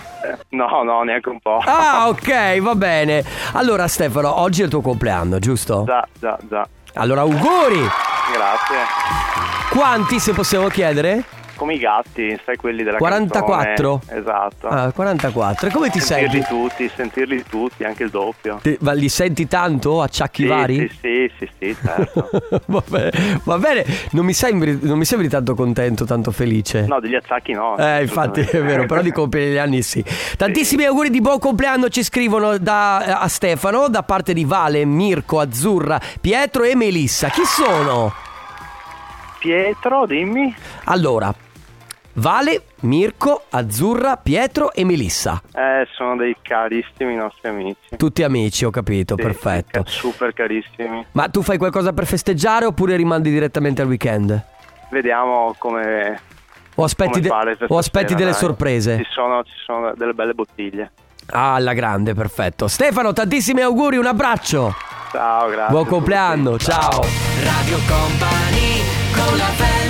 No, 0.51 0.83
no, 0.85 1.03
neanche 1.03 1.29
un 1.29 1.41
po'. 1.41 1.59
Ah, 1.65 2.07
ok, 2.09 2.61
va 2.61 2.75
bene. 2.75 3.25
Allora, 3.55 3.89
Stefano, 3.89 4.39
oggi 4.41 4.61
è 4.61 4.65
il 4.65 4.71
tuo 4.71 4.81
compleanno, 4.81 5.39
giusto? 5.41 5.83
Già, 5.87 6.07
già, 6.21 6.39
già. 6.49 6.69
Allora, 6.95 7.21
auguri! 7.23 7.89
Grazie. 8.33 8.87
Quanti, 9.71 10.19
se 10.19 10.33
possiamo 10.33 10.69
chiedere? 10.69 11.25
Come 11.61 11.75
i 11.75 11.79
gatti, 11.79 12.41
sai 12.43 12.57
quelli 12.57 12.83
della 12.83 12.97
44? 12.97 13.99
canzone. 13.99 14.19
Esatto. 14.19 14.69
Ah, 14.69 14.91
44. 14.93 15.69
E 15.69 15.71
come 15.71 15.91
ti 15.91 16.01
sentirli 16.01 16.43
senti? 16.43 16.49
tutti, 16.49 16.91
sentirli 16.97 17.45
tutti, 17.47 17.85
anche 17.85 18.05
il 18.05 18.09
doppio. 18.09 18.61
Ti- 18.63 18.79
ma 18.81 18.93
li 18.93 19.11
senti 19.11 19.47
tanto? 19.47 20.01
Acciacchi 20.01 20.45
Sì, 20.45 20.49
vari? 20.49 20.89
sì, 20.89 20.97
sì, 20.99 21.31
sì, 21.39 21.51
sì, 21.59 21.77
certo. 21.85 22.31
va 22.65 22.83
bene, 22.89 23.11
va 23.45 23.59
bene. 23.59 23.85
Non 24.13 24.25
mi, 24.25 24.33
sembri, 24.33 24.79
non 24.81 24.97
mi 24.97 25.05
sembri 25.05 25.29
tanto 25.29 25.55
contento, 25.55 26.07
tanto 26.07 26.31
felice. 26.31 26.87
No, 26.87 26.99
degli 26.99 27.15
acciacchi 27.15 27.53
no. 27.53 27.77
Eh, 27.77 28.05
infatti 28.05 28.41
è 28.41 28.63
vero, 28.63 28.87
però 28.87 29.03
di 29.03 29.13
compiere 29.13 29.53
gli 29.53 29.59
anni 29.59 29.83
sì. 29.83 30.03
Tantissimi 30.39 30.85
auguri 30.87 31.11
di 31.11 31.21
buon 31.21 31.39
compleanno 31.39 31.91
ci 31.91 32.03
scrivono 32.03 32.57
da, 32.57 33.21
a 33.21 33.29
Stefano, 33.29 33.89
da 33.89 34.03
parte 34.03 34.33
di 34.33 34.47
Vale, 34.47 34.87
Mirko, 34.87 35.41
Azzurra, 35.41 36.01
Pietro 36.23 36.63
e 36.63 36.75
Melissa. 36.75 37.29
Chi 37.29 37.45
sono? 37.45 38.15
Pietro, 39.39 40.07
dimmi. 40.07 40.55
Allora, 40.85 41.35
Vale, 42.15 42.63
Mirko, 42.81 43.45
Azzurra, 43.51 44.17
Pietro 44.17 44.73
e 44.73 44.85
Melissa. 44.85 45.41
Eh, 45.55 45.87
sono 45.95 46.17
dei 46.17 46.37
carissimi 46.43 47.15
nostri 47.15 47.49
amici. 47.49 47.79
Tutti 47.97 48.23
amici, 48.23 48.65
ho 48.65 48.71
capito, 48.71 49.15
Sì, 49.17 49.23
perfetto. 49.23 49.83
Super 49.87 50.33
carissimi. 50.35 51.07
Ma 51.13 51.29
tu 51.29 51.43
fai 51.43 51.57
qualcosa 51.57 51.93
per 51.93 52.07
festeggiare 52.07 52.65
oppure 52.67 52.97
rimandi 52.97 53.31
direttamente 53.31 53.81
al 53.83 53.89
weekend? 53.89 54.43
Vediamo 54.91 55.55
come, 55.57 56.21
O 56.75 56.83
aspetti, 56.85 57.11
come 57.11 57.23
de- 57.23 57.29
fare 57.29 57.57
per 57.57 57.71
o 57.71 57.79
aspetti 57.79 58.15
delle 58.15 58.33
sorprese? 58.33 58.97
Ci 58.99 59.07
sono, 59.11 59.43
ci 59.45 59.53
sono 59.65 59.93
delle 59.95 60.13
belle 60.13 60.33
bottiglie. 60.35 60.91
Ah, 61.33 61.55
alla 61.55 61.75
grande, 61.75 62.13
perfetto. 62.15 62.67
Stefano, 62.67 63.13
tantissimi 63.13 63.61
auguri, 63.61 63.97
un 63.97 64.07
abbraccio. 64.07 64.75
Ciao, 65.13 65.49
grazie. 65.49 65.73
Buon 65.73 65.87
compleanno, 65.87 66.59
ciao. 66.59 67.03
Radio 67.43 67.79
Company 67.87 68.83
con 69.15 69.37
la 69.37 69.45
family 69.45 69.90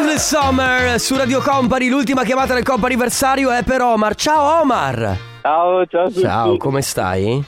Endless 0.00 0.34
Summer 0.34 0.98
su 0.98 1.14
Radio 1.14 1.42
Company, 1.42 1.88
l'ultima 1.90 2.24
chiamata 2.24 2.54
del 2.54 2.62
comp'anniversario 2.64 3.50
è 3.50 3.62
per 3.62 3.82
Omar. 3.82 4.14
Ciao 4.14 4.62
Omar. 4.62 5.14
Ciao, 5.42 5.84
ciao 5.84 6.04
a 6.04 6.08
tutti. 6.08 6.20
Ciao, 6.20 6.56
come 6.56 6.80
stai? 6.80 7.44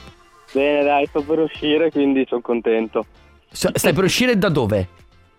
Bene, 0.51 0.83
dai, 0.83 1.07
sto 1.07 1.23
per 1.23 1.39
uscire, 1.39 1.89
quindi 1.89 2.23
sono 2.29 2.41
contento. 2.41 3.05
S- 3.51 3.71
Stai 3.73 3.93
per 3.93 4.03
uscire 4.03 4.37
da 4.37 4.49
dove? 4.49 4.87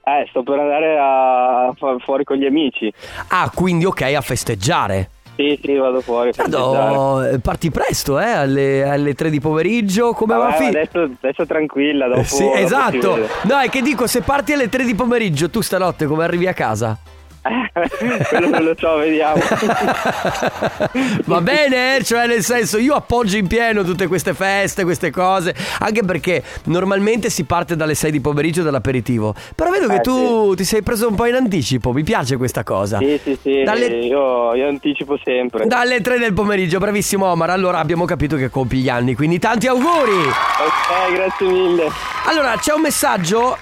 Eh, 0.02 0.26
sto 0.30 0.42
per 0.42 0.59
andare 0.59 0.99
a 0.99 1.73
fuori 2.04 2.25
con 2.25 2.37
gli 2.37 2.47
amici. 2.47 2.92
Ah, 3.28 3.49
quindi 3.54 3.85
ok, 3.85 4.02
a 4.02 4.21
festeggiare. 4.21 5.11
Sì, 5.36 5.58
sì, 5.60 5.74
vado 5.74 6.00
fuori. 6.00 6.30
Guarda, 6.36 7.30
eh, 7.30 7.38
parti 7.40 7.70
presto, 7.70 8.20
eh, 8.20 8.30
alle, 8.30 8.88
alle 8.88 9.14
3 9.14 9.30
di 9.30 9.40
pomeriggio, 9.40 10.12
come 10.12 10.36
va 10.36 10.44
Vabbè, 10.44 10.56
fi- 10.56 10.64
adesso, 10.66 11.10
adesso 11.20 11.44
tranquilla, 11.44 12.06
dopo, 12.06 12.22
sì, 12.22 12.44
dopo 12.44 12.56
esatto. 12.56 13.28
No, 13.42 13.58
è 13.58 13.68
che 13.68 13.82
dico, 13.82 14.06
se 14.06 14.20
parti 14.22 14.52
alle 14.52 14.68
3 14.68 14.84
di 14.84 14.94
pomeriggio, 14.94 15.50
tu 15.50 15.60
stanotte 15.60 16.06
come 16.06 16.22
arrivi 16.22 16.46
a 16.46 16.52
casa? 16.52 16.96
Quello 18.28 18.48
non 18.48 18.64
lo 18.64 18.74
so, 18.78 18.96
vediamo. 18.96 19.34
Va 21.26 21.40
bene, 21.40 21.96
eh? 21.96 22.04
cioè 22.04 22.26
nel 22.26 22.42
senso 22.42 22.78
io 22.78 22.94
appoggio 22.94 23.36
in 23.36 23.46
pieno 23.46 23.82
tutte 23.84 24.06
queste 24.06 24.32
feste, 24.34 24.84
queste 24.84 25.10
cose, 25.10 25.54
anche 25.80 26.02
perché 26.04 26.42
normalmente 26.64 27.28
si 27.30 27.44
parte 27.44 27.76
dalle 27.76 27.94
6 27.94 28.10
di 28.10 28.20
pomeriggio 28.20 28.62
dall'aperitivo. 28.62 29.34
Però 29.54 29.70
vedo 29.70 29.88
che 29.88 29.96
Eh, 29.96 30.00
tu 30.00 30.54
ti 30.54 30.64
sei 30.64 30.82
preso 30.82 31.06
un 31.08 31.14
po' 31.14 31.26
in 31.26 31.34
anticipo, 31.34 31.92
mi 31.92 32.02
piace 32.02 32.36
questa 32.36 32.62
cosa. 32.64 32.98
Sì, 32.98 33.20
sì, 33.22 33.38
sì, 33.42 33.62
Dalle- 33.62 33.86
io, 33.88 34.54
io 34.54 34.68
anticipo 34.68 35.18
sempre. 35.22 35.66
Dalle 35.66 36.00
3 36.00 36.18
del 36.18 36.32
pomeriggio, 36.32 36.78
bravissimo 36.78 37.26
Omar. 37.26 37.50
Allora 37.50 37.78
abbiamo 37.78 38.04
capito 38.06 38.36
che 38.36 38.48
compi 38.48 38.78
gli 38.78 38.88
anni, 38.88 39.14
quindi 39.14 39.38
tanti 39.38 39.66
auguri. 39.66 40.12
Ok, 40.12 41.12
grazie 41.14 41.46
mille. 41.46 41.90
Allora, 42.26 42.56
c'è 42.56 42.72
un 42.72 42.80
messaggio. 42.80 43.58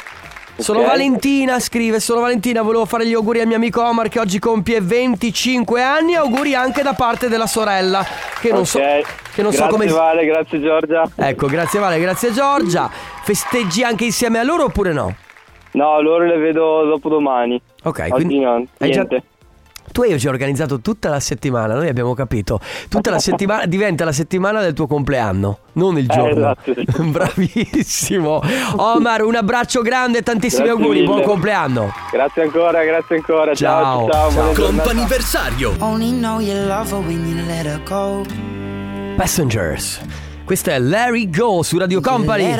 Sono 0.56 0.80
Ok. 0.80 0.86
Valentina, 0.86 1.58
scrive, 1.58 1.98
sono 1.98 2.20
Valentina, 2.20 2.62
volevo 2.62 2.84
fare 2.84 3.06
gli 3.06 3.14
auguri 3.14 3.40
al 3.40 3.46
mio 3.46 3.56
amico 3.56 3.82
Omar 3.82 4.08
che 4.08 4.20
oggi 4.20 4.38
compie 4.38 4.80
25 4.80 5.82
anni, 5.82 6.14
auguri 6.14 6.54
anche 6.54 6.82
da 6.82 6.92
parte 6.92 7.28
della 7.28 7.46
sorella, 7.46 8.04
che 8.40 8.50
non 8.50 8.60
ok, 8.60 8.66
so 8.66 8.78
che 8.78 9.42
non 9.42 9.52
so 9.52 9.58
grazie 9.66 9.68
come 9.70 9.86
Vale, 9.86 10.24
grazie 10.24 10.60
Giorgia. 10.60 11.10
Ecco, 11.16 11.46
grazie 11.46 11.80
Vale, 11.80 11.98
grazie 11.98 12.32
Giorgia. 12.32 12.88
Festeggi 13.22 13.82
anche 13.82 14.04
insieme 14.04 14.38
a 14.38 14.42
loro 14.42 14.64
oppure 14.64 14.92
no? 14.92 15.14
No, 15.72 16.00
loro 16.02 16.24
le 16.26 16.36
vedo 16.36 16.84
dopo 16.84 17.08
domani. 17.08 17.60
Ok, 17.84 17.98
Oggi 18.10 18.10
quindi 18.10 18.44
hai 18.44 18.68
già, 18.92 19.00
niente. 19.00 19.22
Tu 19.90 20.02
hai 20.02 20.12
oggi 20.14 20.26
organizzato 20.28 20.80
tutta 20.80 21.08
la 21.10 21.20
settimana, 21.20 21.74
noi 21.74 21.88
abbiamo 21.88 22.14
capito. 22.14 22.60
Tutta 22.88 23.10
la 23.10 23.18
settimana 23.18 23.66
diventa 23.66 24.04
la 24.04 24.12
settimana 24.12 24.60
del 24.62 24.72
tuo 24.72 24.86
compleanno, 24.86 25.58
non 25.72 25.98
il 25.98 26.06
Eh, 26.08 26.14
giorno. 26.14 26.32
esatto, 26.32 26.72
sì. 26.74 27.02
Bravissimo. 27.10 28.40
Omar, 28.76 29.22
un 29.22 29.34
abbraccio 29.34 29.82
grande, 29.82 30.22
tantissimi 30.22 30.64
Grazie 30.68 30.80
auguri, 30.82 31.02
buon 31.04 31.16
mille. 31.16 31.28
compleanno. 31.28 31.92
Grazie 32.10 32.42
ancora, 32.42 32.84
grazie 32.84 33.16
ancora. 33.16 33.54
Ciao. 33.54 34.08
Ciao, 34.10 34.30
ciao. 34.30 34.54
Ciao. 34.54 34.64
Comp'anniversario 34.66 35.74
Only 35.80 36.10
know 36.10 36.40
you 36.40 36.54
love 36.66 36.90
her 36.90 37.00
when 37.04 37.26
you 37.26 37.44
let 37.46 37.66
her 37.66 37.80
go. 37.84 38.22
Passengers. 39.16 40.00
Questa 40.44 40.72
è 40.72 40.78
Larry 40.80 41.30
Go 41.30 41.62
su 41.62 41.78
Radio 41.78 42.00
Company. 42.00 42.50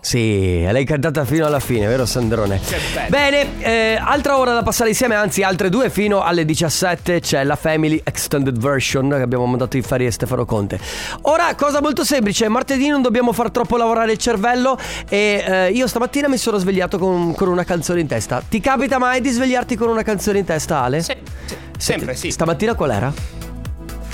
Sì, 0.00 0.62
l'hai 0.62 0.84
cantata 0.84 1.24
fino 1.24 1.46
alla 1.46 1.60
fine, 1.60 1.86
vero 1.86 2.04
Sandrone? 2.04 2.60
Bene, 3.08 3.60
eh, 3.60 3.98
altra 4.00 4.36
ora 4.36 4.52
da 4.52 4.62
passare 4.62 4.90
insieme, 4.90 5.14
anzi 5.14 5.42
altre 5.42 5.68
due 5.68 5.90
fino 5.90 6.22
alle 6.22 6.44
17 6.44 7.20
c'è 7.20 7.44
la 7.44 7.54
Family 7.54 8.00
Extended 8.02 8.58
Version 8.58 9.08
che 9.10 9.22
abbiamo 9.22 9.46
mandato 9.46 9.76
in 9.76 9.84
Fari 9.84 10.06
e 10.06 10.10
Stefano 10.10 10.44
Conte. 10.44 10.78
Ora, 11.22 11.54
cosa 11.54 11.80
molto 11.80 12.04
semplice, 12.04 12.48
martedì 12.48 12.88
non 12.88 13.00
dobbiamo 13.00 13.32
far 13.32 13.50
troppo 13.52 13.76
lavorare 13.76 14.12
il 14.12 14.18
cervello 14.18 14.76
e 15.08 15.44
eh, 15.46 15.70
io 15.70 15.86
stamattina 15.86 16.28
mi 16.28 16.36
sono 16.36 16.58
svegliato 16.58 16.98
con, 16.98 17.32
con 17.34 17.48
una 17.48 17.64
canzone 17.64 18.00
in 18.00 18.08
testa. 18.08 18.42
Ti 18.46 18.60
capita 18.60 18.98
mai 18.98 19.20
di 19.20 19.30
svegliarti 19.30 19.76
con 19.76 19.88
una 19.88 20.02
canzone 20.02 20.40
in 20.40 20.44
testa, 20.44 20.82
Ale? 20.82 21.00
Sì, 21.00 21.14
sì, 21.46 21.56
sempre 21.78 22.16
sì. 22.16 22.30
Stamattina 22.32 22.74
qual 22.74 22.90
era? 22.90 23.51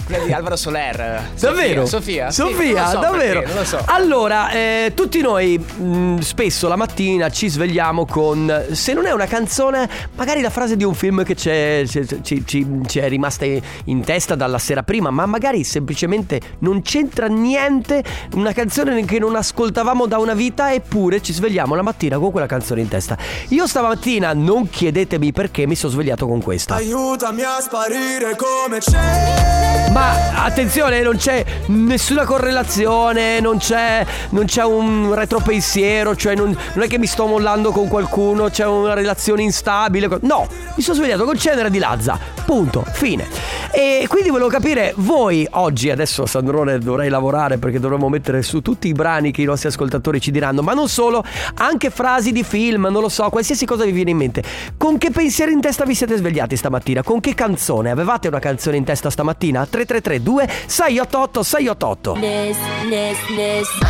Quella 0.09 0.25
di 0.25 0.33
Alvaro 0.33 0.57
Soler. 0.57 1.29
Davvero? 1.39 1.85
Sofia? 1.85 2.31
Sì, 2.31 2.41
Sofia, 2.41 2.73
non 2.73 2.83
lo 2.85 2.89
so 2.89 2.99
davvero? 2.99 3.41
perché, 3.41 3.47
non 3.55 3.63
lo 3.63 3.69
so. 3.69 3.83
Allora, 3.85 4.51
eh, 4.53 4.93
tutti 4.95 5.21
noi 5.21 5.59
mh, 5.59 6.21
spesso 6.21 6.67
la 6.67 6.77
mattina 6.77 7.29
ci 7.29 7.49
svegliamo 7.49 8.07
con, 8.07 8.69
se 8.73 8.95
non 8.95 9.05
è 9.05 9.11
una 9.13 9.27
canzone, 9.27 9.87
magari 10.17 10.41
la 10.41 10.49
frase 10.49 10.77
di 10.79 10.85
un 10.85 10.95
film 10.95 11.25
che 11.25 11.35
c'è- 11.35 11.83
c'è- 11.87 12.07
ci, 12.23 12.43
ci- 12.47 12.67
ci 12.87 12.99
è 13.01 13.07
rimasta 13.07 13.45
in 13.85 14.03
testa 14.03 14.35
dalla 14.35 14.57
sera 14.59 14.83
prima, 14.83 15.11
ma 15.11 15.27
magari 15.27 15.63
semplicemente 15.63 16.41
non 16.61 16.81
c'entra 16.81 17.27
niente, 17.27 18.03
una 18.33 18.53
canzone 18.55 19.05
che 19.05 19.19
non 19.19 19.37
ascoltavamo 19.37 20.07
da 20.07 20.17
una 20.17 20.33
vita, 20.33 20.73
eppure 20.73 21.21
ci 21.21 21.35
svegliamo 21.35 21.75
la 21.75 21.83
mattina 21.83 22.17
con 22.17 22.31
quella 22.31 22.47
canzone 22.47 22.81
in 22.81 22.89
testa. 22.89 23.15
Io 23.49 23.67
stamattina, 23.67 24.33
non 24.33 24.71
chiedetemi 24.71 25.33
perché, 25.33 25.67
mi 25.67 25.75
sono 25.75 25.93
svegliato 25.93 26.27
con 26.27 26.41
questa. 26.43 26.77
Aiutami 26.77 27.43
a 27.43 27.61
sparire 27.61 28.37
come 28.37 28.79
c'è. 28.79 29.91
Ma 29.93 29.98
attenzione, 29.99 31.03
non 31.03 31.17
c'è 31.17 31.45
nessuna 31.67 32.25
correlazione, 32.25 33.41
non 33.41 33.59
c'è, 33.59 34.05
non 34.31 34.47
c'è 34.47 34.65
un 34.65 35.15
retropensiero, 35.15 36.17
cioè 36.17 36.35
non, 36.35 36.57
non 36.75 36.85
è 36.85 36.89
che 36.89 36.99
mi 36.99 37.07
sto 37.07 37.27
mollando 37.27 37.71
con 37.71 37.87
qualcuno, 37.89 38.49
c'è 38.49 38.67
una 38.67 38.95
relazione 38.95 39.43
instabile. 39.43 40.09
No, 40.23 40.47
mi 40.75 40.83
sono 40.83 40.97
svegliato 40.97 41.25
con 41.25 41.37
cenere 41.37 41.71
di 41.71 41.79
Lazza. 41.79 42.19
Punto, 42.45 42.85
fine. 42.91 43.27
E 43.71 44.07
quindi 44.09 44.31
volevo 44.31 44.49
capire, 44.49 44.95
voi 44.97 45.47
oggi, 45.51 45.91
adesso 45.91 46.25
Sandrone 46.25 46.79
dovrei 46.79 47.11
lavorare 47.11 47.59
perché 47.59 47.79
dovremmo 47.79 48.09
mettere 48.09 48.43
su 48.43 48.63
tutti 48.63 48.89
i 48.89 48.93
brani 48.93 49.31
che 49.31 49.43
i 49.43 49.45
nostri 49.45 49.69
ascoltatori 49.69 50.21
ci 50.21 50.31
diranno, 50.31 50.63
ma 50.63 50.73
non 50.73 50.89
solo, 50.89 51.23
anche 51.57 51.91
frasi 51.91 52.33
di 52.33 52.43
film, 52.43 52.89
non 52.91 53.03
lo 53.03 53.11
so, 53.11 53.29
qualsiasi 53.29 53.67
cosa 53.67 53.85
vi 53.85 53.93
viene 53.93 54.11
in 54.11 54.17
mente. 54.17 54.43
Con 54.79 54.97
che 54.97 55.11
pensieri 55.11 55.53
in 55.53 55.61
testa 55.61 55.85
vi 55.85 55.95
siete 55.95 56.17
svegliati 56.17 56.57
stamattina? 56.57 57.03
Con 57.03 57.21
che 57.21 57.35
canzone? 57.35 57.91
Avevate 57.91 58.29
una 58.29 58.39
canzone 58.39 58.79
in 58.79 58.85
testa 58.85 59.11
stamattina? 59.11 59.67
3332 59.89 60.49
688 60.67 61.43
688 61.43 62.15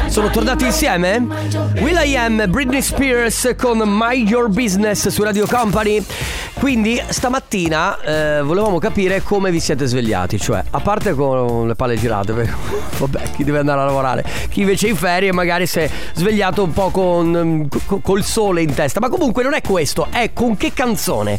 Sono 0.09 0.31
tornati 0.31 0.65
insieme? 0.65 1.27
Will 1.81 1.99
I 2.01 2.17
Am, 2.17 2.49
Britney 2.49 2.81
Spears 2.81 3.55
con 3.59 3.83
My 3.85 4.23
Your 4.25 4.49
Business 4.49 5.09
su 5.09 5.23
Radio 5.25 5.47
Company. 5.47 6.05
Quindi 6.55 7.01
stamattina 7.09 8.01
eh, 8.01 8.43
volevamo 8.43 8.79
capire 8.79 9.23
come 9.23 9.51
vi 9.51 9.61
siete 9.61 9.87
svegliati, 9.87 10.41
cioè 10.41 10.63
a 10.71 10.81
parte 10.81 11.15
con 11.15 11.69
le 11.69 11.75
palle 11.75 11.97
girate, 11.97 12.33
perché, 12.33 12.53
vabbè, 12.99 13.31
chi 13.37 13.45
deve 13.45 13.59
andare 13.59 13.81
a 13.81 13.85
lavorare, 13.85 14.25
chi 14.51 14.61
invece 14.61 14.87
è 14.87 14.91
in 14.91 14.97
ferie 14.97 15.33
magari 15.33 15.67
si 15.67 15.81
è 15.81 15.91
svegliato 16.15 16.65
un 16.65 16.73
po' 16.73 16.91
con, 16.91 17.69
co- 17.87 18.01
col 18.01 18.25
sole 18.25 18.63
in 18.63 18.75
testa, 18.75 18.99
ma 18.99 19.09
comunque 19.09 19.43
non 19.45 19.55
è 19.55 19.61
questo, 19.63 20.09
è 20.11 20.33
con 20.33 20.57
che 20.57 20.73
canzone. 20.73 21.39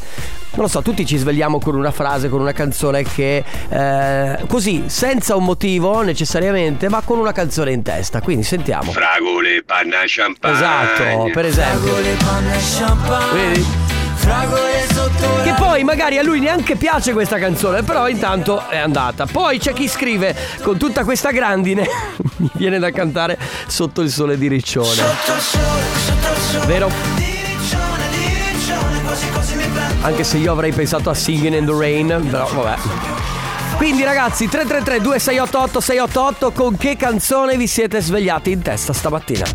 Non 0.52 0.66
lo 0.66 0.68
so, 0.68 0.82
tutti 0.82 1.06
ci 1.06 1.18
svegliamo 1.18 1.60
con 1.60 1.76
una 1.76 1.92
frase, 1.92 2.28
con 2.28 2.42
una 2.42 2.54
canzone 2.54 3.04
che 3.04 3.44
eh, 3.70 4.38
così, 4.48 4.84
senza 4.88 5.36
un 5.36 5.44
motivo 5.44 6.02
necessariamente, 6.02 6.90
ma 6.90 7.02
con 7.02 7.20
una 7.20 7.32
canzone 7.32 7.72
in 7.72 7.84
testa. 7.84 8.22
Quindi 8.22 8.44
sentiamo. 8.44 8.92
Fragole, 8.92 9.64
panna, 9.64 9.98
champagne 10.06 10.56
Esatto, 10.56 11.30
per 11.32 11.46
esempio. 11.46 11.94
Fragole, 11.94 12.18
panna 12.24 12.56
champagne. 12.58 13.42
Vedi? 13.42 13.66
Fragole 14.16 14.86
sotto 14.92 15.42
Che 15.44 15.54
poi 15.54 15.84
magari 15.84 16.18
a 16.18 16.24
lui 16.24 16.40
neanche 16.40 16.76
piace 16.76 17.14
questa 17.14 17.40
canzone, 17.40 17.84
però 17.84 18.10
intanto 18.10 18.68
è 18.68 18.78
andata. 18.78 19.26
Poi 19.26 19.60
c'è 19.60 19.72
chi 19.72 19.88
scrive 19.88 20.36
con 20.62 20.78
tutta 20.78 21.04
questa 21.04 21.32
grandine, 21.32 21.88
mi 22.38 22.50
viene 22.54 22.80
da 22.80 22.92
cantare 22.92 23.38
sotto 23.68 24.02
il 24.02 24.10
sole 24.10 24.38
di 24.38 24.48
Riccione. 24.48 24.88
Sotto 24.88 25.34
il 25.34 25.40
sole, 25.40 25.84
sotto 26.06 26.34
il 26.34 26.42
sole. 26.42 26.66
Vero? 26.66 26.92
Di 27.16 27.38
riccione, 27.46 28.10
di 28.12 28.52
riccione, 28.52 29.02
quasi 29.04 29.30
quasi. 29.30 29.59
Anche 30.02 30.24
se 30.24 30.38
io 30.38 30.52
avrei 30.52 30.72
pensato 30.72 31.10
a 31.10 31.14
Singing 31.14 31.56
in 31.56 31.66
the 31.66 31.74
Rain, 31.78 32.28
però 32.30 32.48
vabbè. 32.48 32.76
Quindi 33.76 34.04
ragazzi, 34.04 34.48
333 34.48 35.02
2688 35.02 35.80
688 35.80 36.52
con 36.52 36.78
che 36.78 36.96
canzone 36.96 37.58
vi 37.58 37.68
siete 37.68 38.02
svegliati 38.02 38.52
in 38.52 38.62
testa 38.62 38.94
stamattina? 38.94 39.46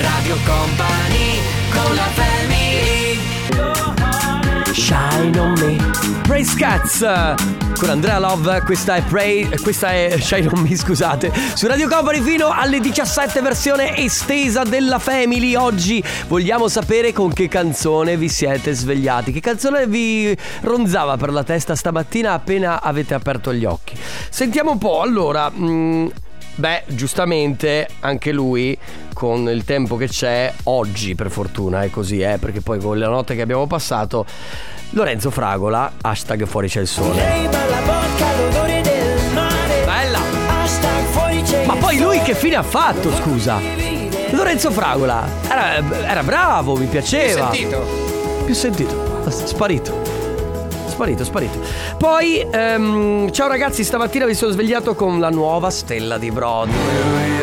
Radio 0.00 0.36
Company 0.44 1.40
con 1.70 1.94
la 1.94 2.08
family. 2.14 3.20
Shine 4.72 5.38
on 5.38 5.52
me. 5.60 5.76
Praise 6.22 6.54
Cats 6.56 7.04
con 7.82 7.90
Andrea 7.90 8.20
Love, 8.20 8.62
questa 8.62 8.94
è 8.94 9.02
Pray, 9.02 9.58
questa 9.60 9.90
è 9.90 10.16
Shine 10.16 10.46
on 10.52 10.60
me, 10.60 10.76
scusate. 10.76 11.32
Su 11.54 11.66
Radio 11.66 11.88
Company 11.88 12.20
fino 12.20 12.52
alle 12.52 12.78
17 12.78 13.40
versione 13.40 13.96
estesa 13.96 14.62
della 14.62 15.00
Family. 15.00 15.56
Oggi 15.56 16.00
vogliamo 16.28 16.68
sapere 16.68 17.12
con 17.12 17.32
che 17.32 17.48
canzone 17.48 18.16
vi 18.16 18.28
siete 18.28 18.72
svegliati. 18.72 19.32
Che 19.32 19.40
canzone 19.40 19.88
vi 19.88 20.36
ronzava 20.60 21.16
per 21.16 21.32
la 21.32 21.42
testa 21.42 21.74
stamattina 21.74 22.34
appena 22.34 22.80
avete 22.80 23.14
aperto 23.14 23.52
gli 23.52 23.64
occhi. 23.64 23.98
Sentiamo 24.30 24.70
un 24.70 24.78
po', 24.78 25.00
allora, 25.00 25.50
mm, 25.50 26.06
Beh, 26.54 26.82
giustamente 26.88 27.88
anche 28.00 28.30
lui 28.30 28.76
con 29.14 29.48
il 29.48 29.64
tempo 29.64 29.96
che 29.96 30.06
c'è 30.06 30.52
oggi, 30.64 31.14
per 31.14 31.30
fortuna 31.30 31.82
è 31.82 31.88
così, 31.88 32.20
eh, 32.20 32.36
perché 32.36 32.60
poi 32.60 32.78
con 32.78 32.98
la 32.98 33.08
notte 33.08 33.34
che 33.34 33.40
abbiamo 33.40 33.66
passato 33.66 34.26
Lorenzo 34.94 35.30
Fragola, 35.30 35.92
hashtag 36.02 36.44
fuori 36.44 36.68
c'è 36.68 36.80
il 36.80 36.86
sole. 36.86 37.48
Bella! 39.86 40.20
Ma 41.64 41.76
poi 41.76 41.98
lui 41.98 42.20
che 42.20 42.34
fine 42.34 42.56
ha 42.56 42.62
fatto, 42.62 43.10
scusa? 43.14 43.58
Lorenzo 44.32 44.70
Fragola 44.70 45.26
era, 45.48 45.82
era 46.06 46.22
bravo, 46.22 46.76
mi 46.76 46.84
piaceva. 46.84 47.50
Sentito? 47.50 47.86
Più 48.44 48.54
sentito, 48.54 49.24
sparito. 49.30 49.98
Sparito, 50.88 51.24
sparito. 51.24 51.58
Poi, 51.96 52.46
ehm, 52.50 53.32
ciao 53.32 53.48
ragazzi, 53.48 53.84
stamattina 53.84 54.26
mi 54.26 54.34
sono 54.34 54.52
svegliato 54.52 54.94
con 54.94 55.18
la 55.18 55.30
nuova 55.30 55.70
stella 55.70 56.18
di 56.18 56.30
Broadway. 56.30 57.40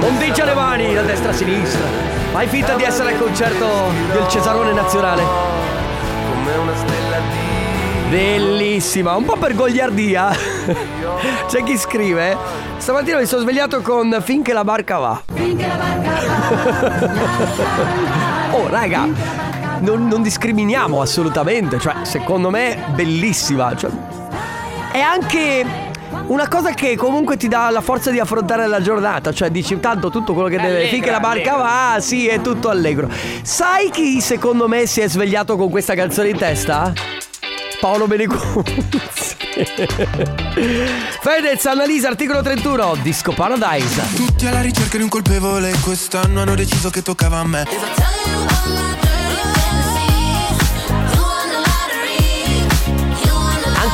Ondeggia 0.00 0.44
le 0.44 0.54
mani 0.54 0.94
da 0.94 1.02
destra 1.02 1.30
a 1.30 1.32
sinistra. 1.32 2.13
Fai 2.34 2.48
finta 2.48 2.74
di 2.74 2.82
essere 2.82 3.12
al 3.12 3.18
concerto 3.20 3.92
del 4.12 4.26
Cesarone 4.26 4.72
Nazionale. 4.72 5.22
Bellissima, 8.10 9.14
un 9.14 9.24
po' 9.24 9.36
per 9.36 9.54
gogliardia. 9.54 10.30
C'è 11.46 11.62
chi 11.62 11.78
scrive: 11.78 12.36
Stamattina 12.78 13.18
mi 13.18 13.26
sono 13.26 13.42
svegliato 13.42 13.82
con 13.82 14.20
Finché 14.20 14.52
la 14.52 14.64
barca 14.64 14.98
va. 14.98 15.22
Oh, 18.50 18.68
raga, 18.68 19.06
non, 19.78 20.08
non 20.08 20.20
discriminiamo 20.22 21.00
assolutamente. 21.00 21.78
Cioè, 21.78 21.98
secondo 22.02 22.50
me, 22.50 22.82
bellissima. 22.94 23.76
Cioè, 23.76 23.90
è 24.90 24.98
anche 24.98 25.83
una 26.26 26.48
cosa 26.48 26.72
che 26.72 26.96
comunque 26.96 27.36
ti 27.36 27.48
dà 27.48 27.70
la 27.70 27.80
forza 27.80 28.10
di 28.10 28.18
affrontare 28.18 28.66
la 28.66 28.80
giornata. 28.80 29.32
Cioè, 29.32 29.50
dici 29.50 29.78
tanto 29.80 30.10
tutto 30.10 30.32
quello 30.32 30.48
che 30.48 30.58
deve. 30.58 30.88
Finché 30.88 31.10
la 31.10 31.20
barca 31.20 31.56
va, 31.56 31.96
sì, 32.00 32.26
è 32.26 32.40
tutto 32.40 32.68
allegro. 32.68 33.08
Sai 33.42 33.90
chi 33.90 34.20
secondo 34.20 34.68
me 34.68 34.86
si 34.86 35.00
è 35.00 35.08
svegliato 35.08 35.56
con 35.56 35.70
questa 35.70 35.94
canzone 35.94 36.30
in 36.30 36.36
testa? 36.36 36.92
Paolo 37.80 38.06
Benecuzzi. 38.06 39.36
Fedez, 41.20 41.64
Annalisa, 41.66 42.08
articolo 42.08 42.42
31, 42.42 42.96
Disco 43.02 43.32
Paradise. 43.32 44.02
Tutti 44.14 44.46
alla 44.46 44.60
ricerca 44.60 44.96
di 44.96 45.02
un 45.02 45.08
colpevole. 45.08 45.72
Quest'anno 45.82 46.40
hanno 46.40 46.54
deciso 46.54 46.90
che 46.90 47.02
toccava 47.02 47.38
a 47.38 47.44
me. 47.44 49.03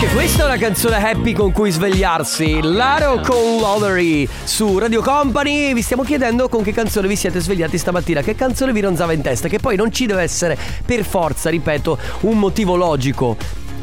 Anche 0.00 0.14
questa 0.14 0.44
è 0.44 0.46
una 0.46 0.56
canzone 0.56 0.96
happy 0.96 1.34
con 1.34 1.52
cui 1.52 1.70
svegliarsi. 1.70 2.60
Laro 2.62 3.20
con 3.20 3.58
Lovery 3.60 4.26
su 4.44 4.78
Radio 4.78 5.02
Company. 5.02 5.74
Vi 5.74 5.82
stiamo 5.82 6.04
chiedendo 6.04 6.48
con 6.48 6.62
che 6.62 6.72
canzone 6.72 7.06
vi 7.06 7.16
siete 7.16 7.38
svegliati 7.38 7.76
stamattina. 7.76 8.22
Che 8.22 8.34
canzone 8.34 8.72
vi 8.72 8.80
ronzava 8.80 9.12
in 9.12 9.20
testa? 9.20 9.46
Che 9.46 9.58
poi 9.58 9.76
non 9.76 9.92
ci 9.92 10.06
deve 10.06 10.22
essere 10.22 10.56
per 10.86 11.04
forza, 11.04 11.50
ripeto, 11.50 11.98
un 12.20 12.38
motivo 12.38 12.76
logico. 12.76 13.36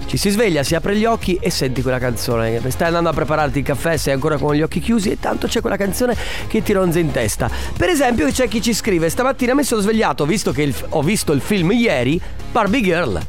Ci 0.08 0.18
si 0.18 0.32
sveglia, 0.32 0.64
si 0.64 0.74
apre 0.74 0.96
gli 0.96 1.06
occhi 1.06 1.38
e 1.40 1.52
senti 1.52 1.84
quella 1.84 2.00
canzone. 2.00 2.64
Stai 2.68 2.88
andando 2.88 3.10
a 3.10 3.14
prepararti 3.14 3.60
il 3.60 3.64
caffè, 3.64 3.96
sei 3.98 4.14
ancora 4.14 4.40
con 4.40 4.56
gli 4.56 4.64
occhi 4.64 4.80
chiusi 4.80 5.12
e 5.12 5.20
tanto 5.20 5.46
c'è 5.46 5.62
quella 5.62 5.78
canzone 5.78 6.18
che 6.48 6.64
ti 6.64 6.74
ronza 6.74 6.98
in 6.98 7.12
testa. 7.12 7.48
Per 7.78 7.90
esempio, 7.90 8.28
c'è 8.32 8.48
chi 8.48 8.60
ci 8.60 8.74
scrive: 8.74 9.12
Stamattina 9.12 9.54
mi 9.54 9.64
sono 9.64 9.82
svegliato, 9.82 10.26
visto 10.26 10.52
che 10.52 10.64
il- 10.64 10.76
ho 10.90 11.04
visto 11.04 11.32
il 11.32 11.42
film 11.42 11.74
ieri, 11.74 12.20
Barbie 12.52 12.82
Girl. 12.82 13.22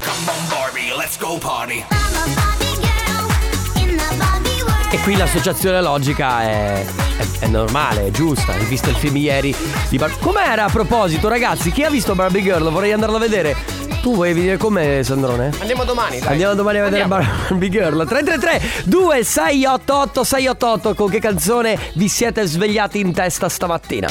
E 4.91 4.99
qui 5.01 5.17
l'associazione 5.17 5.83
logica 5.83 6.41
è, 6.43 6.85
è- 7.19 7.27
è 7.41 7.47
normale, 7.47 8.07
è 8.07 8.11
giusta. 8.11 8.53
Hai 8.53 8.65
visto 8.65 8.89
il 8.89 8.97
film 8.97 9.17
ieri 9.17 9.55
di 9.89 9.99
Barbie. 9.99 10.19
Com'era 10.19 10.65
a 10.65 10.69
proposito, 10.71 11.29
ragazzi? 11.29 11.71
Chi 11.71 11.85
ha 11.85 11.91
visto 11.91 12.15
Barbie 12.15 12.43
Girl? 12.43 12.71
Vorrei 12.71 12.93
andarlo 12.93 13.17
a 13.17 13.21
vedere. 13.21 13.55
Tu 14.01 14.15
vuoi 14.15 14.33
venire 14.33 14.57
con 14.57 14.73
me, 14.73 15.03
Sandrone? 15.03 15.51
Andiamo 15.59 15.85
domani, 15.85 16.21
dai. 16.21 16.29
Andiamo 16.31 16.55
domani 16.55 16.79
a 16.79 16.83
vedere 16.85 17.03
Andiamo. 17.03 17.25
Barbie 17.49 17.69
Girl 17.69 18.07
333 18.07 18.85
2688 18.85 20.25
688 20.25 20.95
Con 20.95 21.11
che 21.11 21.19
canzone 21.19 21.77
vi 21.95 22.09
siete 22.09 22.47
svegliati 22.47 23.01
in 23.01 23.13
testa 23.13 23.49
stamattina? 23.49 24.09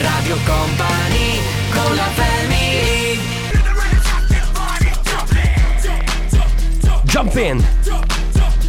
Radio 0.00 0.36
Company 0.44 1.40
con 1.72 1.94
la 1.96 2.02
family 2.14 2.56
Jump 7.04 7.36
in 7.36 7.64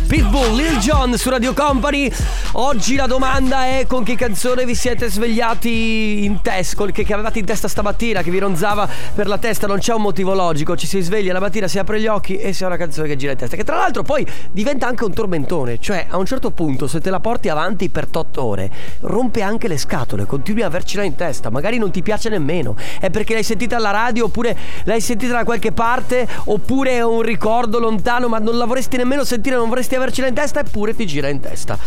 Pitbull, 0.09 0.55
Lil 0.55 0.79
Jon 0.79 1.15
su 1.19 1.29
Radio 1.29 1.53
Company. 1.53 2.11
Oggi 2.53 2.95
la 2.95 3.05
domanda 3.05 3.67
è 3.67 3.85
con 3.85 4.03
che 4.03 4.15
canzone 4.15 4.65
vi 4.65 4.73
siete 4.73 5.07
svegliati 5.07 6.25
in 6.25 6.41
testa 6.41 6.83
che, 6.87 7.03
che 7.03 7.13
avevate 7.13 7.37
in 7.37 7.45
testa 7.45 7.67
stamattina 7.67 8.23
Che 8.23 8.31
vi 8.31 8.39
ronzava 8.39 8.89
per 9.13 9.27
la 9.27 9.37
testa 9.37 9.67
Non 9.67 9.77
c'è 9.77 9.93
un 9.93 10.01
motivo 10.01 10.33
logico. 10.33 10.75
Ci 10.75 10.87
si 10.87 10.99
sveglia 11.01 11.31
la 11.31 11.39
mattina, 11.39 11.67
si 11.67 11.77
apre 11.77 12.01
gli 12.01 12.07
occhi 12.07 12.37
E 12.37 12.53
si 12.53 12.63
ha 12.63 12.67
una 12.67 12.75
canzone 12.75 13.07
che 13.07 13.17
gira 13.17 13.33
in 13.33 13.37
testa 13.37 13.55
Che 13.55 13.63
tra 13.63 13.75
l'altro 13.75 14.01
poi 14.01 14.25
diventa 14.51 14.87
anche 14.87 15.03
un 15.03 15.13
tormentone 15.13 15.79
Cioè 15.79 16.07
a 16.09 16.17
un 16.17 16.25
certo 16.25 16.49
punto 16.49 16.87
se 16.87 16.99
te 17.01 17.11
la 17.11 17.19
porti 17.19 17.49
avanti 17.49 17.89
per 17.89 18.07
8 18.11 18.43
ore 18.43 18.71
Rompe 19.01 19.43
anche 19.43 19.67
le 19.67 19.77
scatole 19.77 20.25
Continui 20.25 20.63
a 20.63 20.65
avercela 20.65 21.03
in 21.03 21.13
testa 21.13 21.51
Magari 21.51 21.77
non 21.77 21.91
ti 21.91 22.01
piace 22.01 22.29
nemmeno. 22.29 22.75
È 22.99 23.11
perché 23.11 23.33
l'hai 23.33 23.43
sentita 23.43 23.75
alla 23.75 23.91
radio 23.91 24.25
Oppure 24.25 24.57
l'hai 24.85 25.01
sentita 25.01 25.33
da 25.33 25.43
qualche 25.43 25.71
parte 25.71 26.27
Oppure 26.45 26.93
è 26.93 27.03
un 27.03 27.21
ricordo 27.21 27.77
lontano 27.77 28.27
Ma 28.27 28.39
non 28.39 28.57
la 28.57 28.65
vorresti 28.65 28.97
nemmeno 28.97 29.23
sentire 29.23 29.55
Non 29.55 29.69
vorresti 29.69 29.97
avercela 29.99 30.27
in 30.27 30.33
testa 30.33 30.61
Eppure 30.61 30.95
ti 30.95 31.05
gira 31.05 31.29
in 31.29 31.39
testa. 31.39 31.77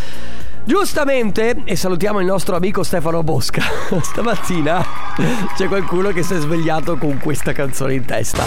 Giustamente, 0.64 1.62
e 1.64 1.74
salutiamo 1.74 2.20
il 2.20 2.26
nostro 2.26 2.54
amico 2.54 2.84
Stefano 2.84 3.24
Bosca, 3.24 3.62
stamattina 4.00 4.86
c'è 5.56 5.66
qualcuno 5.66 6.10
che 6.10 6.22
si 6.22 6.34
è 6.34 6.38
svegliato 6.38 6.96
con 6.96 7.18
questa 7.18 7.52
canzone 7.52 7.94
in 7.94 8.04
testa. 8.04 8.44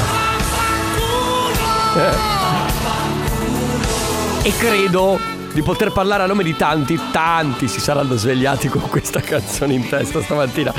E 4.43 4.51
credo 4.57 5.34
di 5.55 5.61
poter 5.61 5.93
parlare 5.93 6.23
a 6.23 6.25
nome 6.25 6.43
di 6.43 6.53
tanti, 6.53 6.99
tanti 7.13 7.69
si 7.69 7.79
saranno 7.79 8.17
svegliati 8.17 8.67
con 8.67 8.89
questa 8.89 9.21
canzone 9.21 9.73
in 9.73 9.87
testa 9.87 10.21
stamattina. 10.21 10.73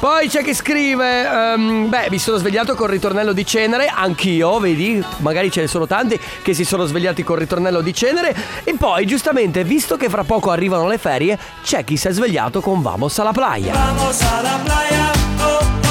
Poi 0.00 0.26
c'è 0.26 0.42
chi 0.42 0.52
scrive, 0.52 1.24
ehm, 1.24 1.88
beh, 1.88 2.08
mi 2.10 2.18
sono 2.18 2.36
svegliato 2.36 2.74
col 2.74 2.88
ritornello 2.88 3.32
di 3.32 3.46
cenere, 3.46 3.86
anch'io, 3.86 4.58
vedi, 4.58 5.00
magari 5.18 5.48
ce 5.52 5.60
ne 5.60 5.68
sono 5.68 5.86
tanti 5.86 6.18
che 6.42 6.54
si 6.54 6.64
sono 6.64 6.86
svegliati 6.86 7.22
col 7.22 7.38
ritornello 7.38 7.80
di 7.80 7.94
cenere. 7.94 8.34
E 8.64 8.74
poi, 8.76 9.06
giustamente, 9.06 9.62
visto 9.62 9.96
che 9.96 10.08
fra 10.08 10.24
poco 10.24 10.50
arrivano 10.50 10.88
le 10.88 10.98
ferie, 10.98 11.38
c'è 11.62 11.84
chi 11.84 11.96
si 11.96 12.08
è 12.08 12.10
svegliato 12.10 12.60
con 12.60 12.82
Vamos 12.82 13.16
alla 13.20 13.32
playa. 13.32 13.74
Io 13.74 15.85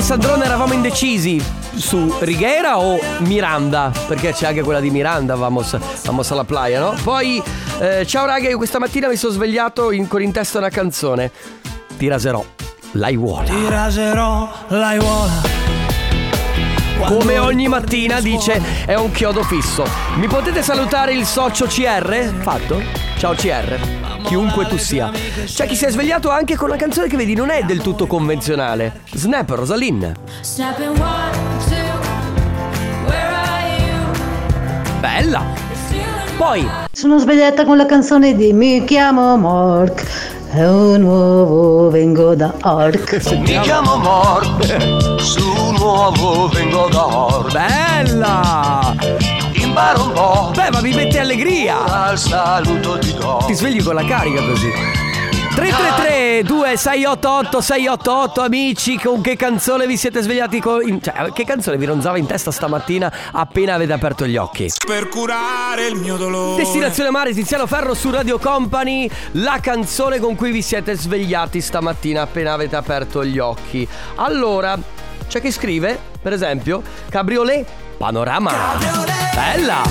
e 0.00 0.02
Sandrone 0.02 0.46
eravamo 0.46 0.72
indecisi 0.72 1.42
su 1.74 2.10
Righiera 2.20 2.78
o 2.78 2.98
Miranda, 3.18 3.92
perché 4.08 4.32
c'è 4.32 4.46
anche 4.46 4.62
quella 4.62 4.80
di 4.80 4.90
Miranda, 4.90 5.34
vamos, 5.34 5.76
vamos 6.04 6.30
alla 6.30 6.44
playa, 6.44 6.80
no? 6.80 6.94
Poi, 7.02 7.42
eh, 7.78 8.06
ciao 8.06 8.24
raga, 8.24 8.48
io 8.48 8.56
questa 8.56 8.78
mattina 8.78 9.08
mi 9.08 9.16
sono 9.16 9.34
svegliato 9.34 9.90
in- 9.90 10.08
con 10.08 10.22
in 10.22 10.32
testa 10.32 10.56
una 10.56 10.70
canzone. 10.70 11.30
Ti 11.98 12.08
raserò, 12.08 12.42
l'aiuola. 12.92 13.44
Ti 13.44 13.68
raserò 13.68 14.50
l'aiuola 14.68 15.32
Come 17.04 17.38
ogni 17.38 17.68
mattina 17.68 18.20
dice, 18.20 18.58
è 18.86 18.94
un 18.94 19.10
chiodo 19.12 19.42
fisso. 19.42 19.84
Mi 20.16 20.28
potete 20.28 20.62
salutare 20.62 21.12
il 21.12 21.26
socio 21.26 21.66
CR? 21.66 22.32
Fatto? 22.40 22.80
Ciao 23.18 23.34
CR, 23.34 23.78
chiunque 24.22 24.66
tu 24.66 24.76
sia. 24.78 25.10
C'è 25.44 25.66
chi 25.66 25.76
si 25.76 25.84
è 25.84 25.90
svegliato 25.90 26.30
anche 26.30 26.56
con 26.56 26.68
una 26.68 26.78
canzone 26.78 27.08
che 27.08 27.16
vedi 27.16 27.34
non 27.34 27.50
è 27.50 27.62
del 27.62 27.80
tutto 27.80 28.06
convenzionale. 28.06 29.02
Snap, 29.12 29.50
Rosalind. 29.50 30.12
Bella. 35.00 35.42
Poi, 36.36 36.66
Sono 36.92 37.18
svegliata 37.18 37.64
con 37.64 37.76
la 37.76 37.86
canzone 37.86 38.34
di 38.34 38.52
Mi 38.52 38.84
chiamo 38.84 39.36
Mork. 39.36 40.06
È 40.52 40.66
un 40.66 41.02
uovo, 41.02 41.90
vengo 41.90 42.34
da 42.34 42.52
Ork. 42.62 43.22
mi 43.36 43.60
chiamo 43.60 43.96
Mork. 43.96 45.20
Su 45.20 45.70
nuovo 45.72 46.48
vengo 46.48 46.88
da 46.90 47.06
Or. 47.06 47.52
Bella. 47.52 49.39
Imparo 49.70 50.02
un 50.02 50.12
po'. 50.12 50.50
Beh, 50.52 50.70
ma 50.72 50.80
mi 50.80 50.92
mette 50.92 51.20
allegria. 51.20 51.84
Al 51.84 52.18
saluto 52.18 52.98
ti 52.98 53.14
do. 53.14 53.40
Ti 53.46 53.54
svegli 53.54 53.80
con 53.80 53.94
la 53.94 54.04
carica 54.04 54.42
così. 54.42 54.68
333 55.54 56.42
2688 56.42 57.60
688 57.60 58.40
amici 58.40 58.98
con 58.98 59.20
che 59.20 59.36
canzone 59.36 59.86
vi 59.86 59.96
siete 59.96 60.22
svegliati 60.22 60.60
con... 60.60 60.80
in- 60.88 61.00
cioè 61.02 61.30
che 61.32 61.44
canzone 61.44 61.76
vi 61.76 61.84
ronzava 61.86 62.18
in 62.18 62.26
testa 62.26 62.50
stamattina 62.50 63.12
appena 63.32 63.74
avete 63.74 63.92
aperto 63.92 64.26
gli 64.26 64.36
occhi 64.36 64.70
Per 64.86 65.08
curare 65.08 65.86
il 65.88 65.96
mio 65.96 66.16
dolore 66.16 66.62
Destinazione 66.62 67.10
Mare 67.10 67.34
Tiziano 67.34 67.66
Ferro 67.66 67.94
su 67.94 68.10
Radio 68.10 68.38
Company 68.38 69.10
La 69.32 69.58
canzone 69.60 70.18
con 70.20 70.36
cui 70.36 70.52
vi 70.52 70.62
siete 70.62 70.96
svegliati 70.96 71.60
stamattina 71.60 72.22
appena 72.22 72.52
avete 72.52 72.76
aperto 72.76 73.24
gli 73.24 73.38
occhi 73.40 73.86
Allora, 74.14 74.78
c'è 75.28 75.40
chi 75.40 75.50
scrive, 75.50 75.98
per 76.22 76.32
esempio 76.32 76.80
Cabriolet 77.10 77.66
Panorama. 78.00 78.78
Bella. 79.34 79.82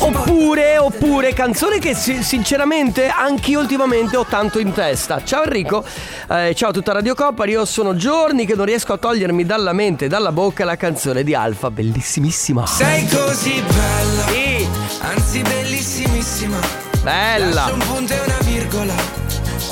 Oppure, 0.00 0.78
oppure, 0.78 1.32
canzone 1.34 1.78
che 1.78 1.94
si- 1.94 2.24
sinceramente 2.24 3.06
anch'io 3.06 3.60
ultimamente 3.60 4.16
ho 4.16 4.26
tanto 4.28 4.58
in 4.58 4.72
testa. 4.72 5.22
Ciao 5.22 5.44
Enrico, 5.44 5.84
eh, 6.28 6.52
ciao 6.56 6.70
a 6.70 6.72
tutta 6.72 6.90
Radio 6.90 7.14
Company, 7.14 7.52
io 7.52 7.64
sono 7.64 7.94
giorni 7.94 8.44
che 8.44 8.56
non 8.56 8.64
riesco 8.64 8.92
a 8.92 8.96
togliermi 8.98 9.44
dalla 9.46 9.72
mente 9.72 10.06
e 10.06 10.08
dalla 10.08 10.32
bocca 10.32 10.64
la 10.64 10.76
canzone 10.76 11.22
di 11.22 11.32
Alfa, 11.32 11.70
bellissimissima. 11.70 12.66
Sei 12.66 13.06
così 13.06 13.62
bella. 13.62 14.24
Sì, 14.26 14.68
Anzi 15.00 15.42
bellissimissima 15.42 16.58
bella. 17.04 17.54
Lascia 17.54 17.72
un 17.72 17.78
punto 17.78 18.12
e 18.14 18.20
una 18.24 18.33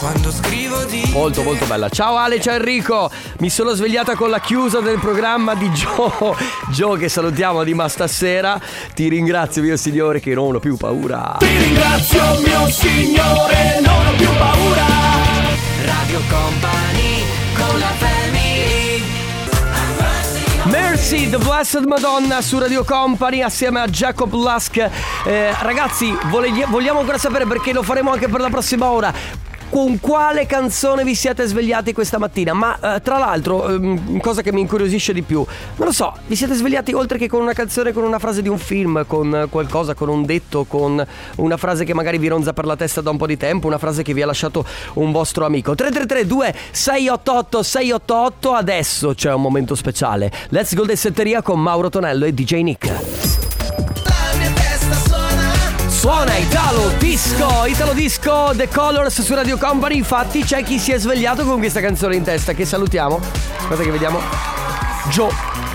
Quando 0.03 0.33
scrivo 0.33 0.83
di 0.83 1.09
Molto 1.13 1.45
molto 1.45 1.65
bella. 1.65 1.89
Ciao 1.89 2.17
Ale, 2.17 2.41
ciao 2.41 2.57
Enrico. 2.57 3.09
Mi 3.39 3.49
sono 3.49 3.73
svegliata 3.73 4.17
con 4.17 4.31
la 4.31 4.41
chiusa 4.41 4.81
del 4.81 4.99
programma 4.99 5.55
di 5.55 5.69
Joe. 5.69 6.35
Joe 6.71 6.99
che 6.99 7.09
salutiamo 7.09 7.63
di 7.63 7.73
ma 7.73 7.87
stasera. 7.87 8.61
Ti 8.95 9.09
ringrazio 9.09 9.63
mio 9.63 9.77
signore 9.77 10.19
che 10.19 10.35
non 10.35 10.57
ho 10.57 10.59
più 10.59 10.77
paura. 10.77 11.37
Ti 11.39 11.57
ringrazio 11.57 12.21
mio 12.45 12.69
signore, 12.69 13.81
non 13.81 14.07
ho 14.09 14.17
più 14.17 14.29
paura. 14.37 14.87
Radio 15.85 16.21
Company 16.29 17.23
con 17.55 17.79
la 17.79 17.93
family 17.99 19.05
Mercy, 20.65 21.31
The 21.31 21.39
Blessed 21.39 21.85
Madonna 21.85 22.41
su 22.41 22.59
Radio 22.59 22.83
Company 22.83 23.43
assieme 23.43 23.79
a 23.79 23.87
Jacob 23.87 24.33
Lusk. 24.33 24.79
Eh, 25.25 25.55
ragazzi, 25.61 26.13
vogliamo 26.25 26.99
ancora 26.99 27.19
sapere 27.19 27.47
perché 27.47 27.73
lo 27.73 27.85
faremo 27.85 28.11
anche 28.11 28.27
per 28.27 28.41
la 28.41 28.49
prossima 28.49 28.91
ora. 28.91 29.51
Con 29.73 30.01
quale 30.01 30.45
canzone 30.45 31.03
vi 31.03 31.15
siete 31.15 31.47
svegliati 31.47 31.95
questa 31.95 32.19
mattina? 32.19 32.53
Ma 32.53 32.97
eh, 32.97 33.01
tra 33.01 33.17
l'altro, 33.17 33.71
ehm, 33.71 34.21
cosa 34.21 34.43
che 34.43 34.53
mi 34.53 34.61
incuriosisce 34.61 35.15
di 35.15 35.23
più, 35.23 35.43
non 35.77 35.87
lo 35.87 35.93
so, 35.93 36.13
vi 36.27 36.37
siete 36.37 36.53
svegliati 36.53 36.93
oltre 36.93 37.17
che 37.17 37.27
con 37.27 37.41
una 37.41 37.55
canzone, 37.55 37.91
con 37.91 38.05
una 38.05 38.19
frase 38.19 38.43
di 38.43 38.51
un 38.51 38.59
film, 38.59 39.07
con 39.07 39.47
qualcosa, 39.49 39.95
con 39.95 40.11
un 40.11 40.27
detto, 40.27 40.65
con 40.65 41.03
una 41.37 41.57
frase 41.57 41.85
che 41.85 41.95
magari 41.95 42.19
vi 42.19 42.29
ronza 42.29 42.53
per 42.53 42.67
la 42.67 42.77
testa 42.77 43.01
da 43.01 43.09
un 43.09 43.17
po' 43.17 43.27
di 43.27 43.39
tempo, 43.39 43.67
una 43.67 43.79
frase 43.79 44.03
che 44.03 44.13
vi 44.13 44.21
ha 44.21 44.27
lasciato 44.27 44.63
un 44.97 45.11
vostro 45.11 45.47
amico. 45.47 45.75
3332 45.75 46.55
688 46.71 47.63
688 47.63 48.53
adesso 48.53 49.15
c'è 49.15 49.33
un 49.33 49.41
momento 49.41 49.75
speciale. 49.75 50.31
Let's 50.51 50.75
go 50.75 50.85
Dessetteria 50.85 51.41
con 51.41 51.59
Mauro 51.59 51.89
Tonello 51.89 52.27
e 52.27 52.35
DJ 52.35 52.61
Nick. 52.61 53.42
Suona 56.03 56.35
Italo 56.35 56.89
Disco, 56.99 57.65
Italo 57.65 57.93
Disco, 57.93 58.51
The 58.57 58.67
Colors 58.67 59.23
su 59.23 59.35
Radio 59.35 59.57
Company. 59.57 59.99
Infatti 59.99 60.43
c'è 60.43 60.65
chi 60.65 60.81
si 60.81 60.91
è 60.91 60.99
svegliato 60.99 61.45
con 61.45 61.61
questa 61.61 61.81
canzone 61.81 62.17
in 62.17 62.25
testa. 62.25 62.55
Che 62.55 62.65
salutiamo. 62.65 63.21
Aspetta 63.59 63.85
che 63.85 63.91
vediamo. 63.93 64.19
Joe. 65.11 65.31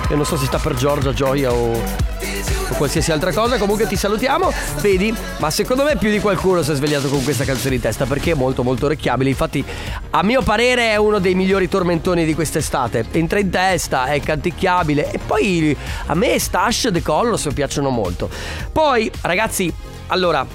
Che 0.06 0.16
non 0.16 0.26
so 0.26 0.36
se 0.36 0.48
sta 0.48 0.58
per 0.58 0.74
Giorgia, 0.74 1.14
Gioia 1.14 1.54
o, 1.54 1.72
o 1.72 2.76
qualsiasi 2.76 3.14
altra 3.14 3.32
cosa. 3.32 3.58
Comunque 3.58 3.88
ti 3.88 3.96
salutiamo. 3.96 4.52
Vedi? 4.82 5.16
Ma 5.38 5.50
secondo 5.50 5.86
me 5.86 5.96
più 5.96 6.12
di 6.12 6.20
qualcuno 6.20 6.62
si 6.62 6.74
è 6.74 6.76
svegliato 6.76 7.08
con 7.08 7.24
questa 7.24 7.46
canzone 7.46 7.76
in 7.76 7.82
testa 7.82 8.06
perché 8.06 8.32
è 8.32 8.36
molto 8.36 8.64
molto 8.64 8.88
orecchiabile. 8.88 9.30
Infatti, 9.30 9.64
a 10.10 10.24
mio 10.24 10.42
parere, 10.42 10.92
è 10.92 10.98
uno 10.98 11.20
dei 11.20 11.36
migliori 11.36 11.70
tormentoni 11.70 12.26
di 12.26 12.34
quest'estate. 12.34 13.06
Entra 13.12 13.40
in 13.40 13.50
testa, 13.50 14.08
è 14.08 14.20
canticchiabile. 14.20 15.10
E 15.10 15.20
poi 15.20 15.74
a 16.08 16.14
me 16.16 16.38
Stash 16.38 16.90
The 16.92 17.02
Colors 17.02 17.48
piacciono 17.54 17.88
molto. 17.88 18.30
Poi, 18.74 19.10
ragazzi, 19.22 19.74
allora, 20.08 20.46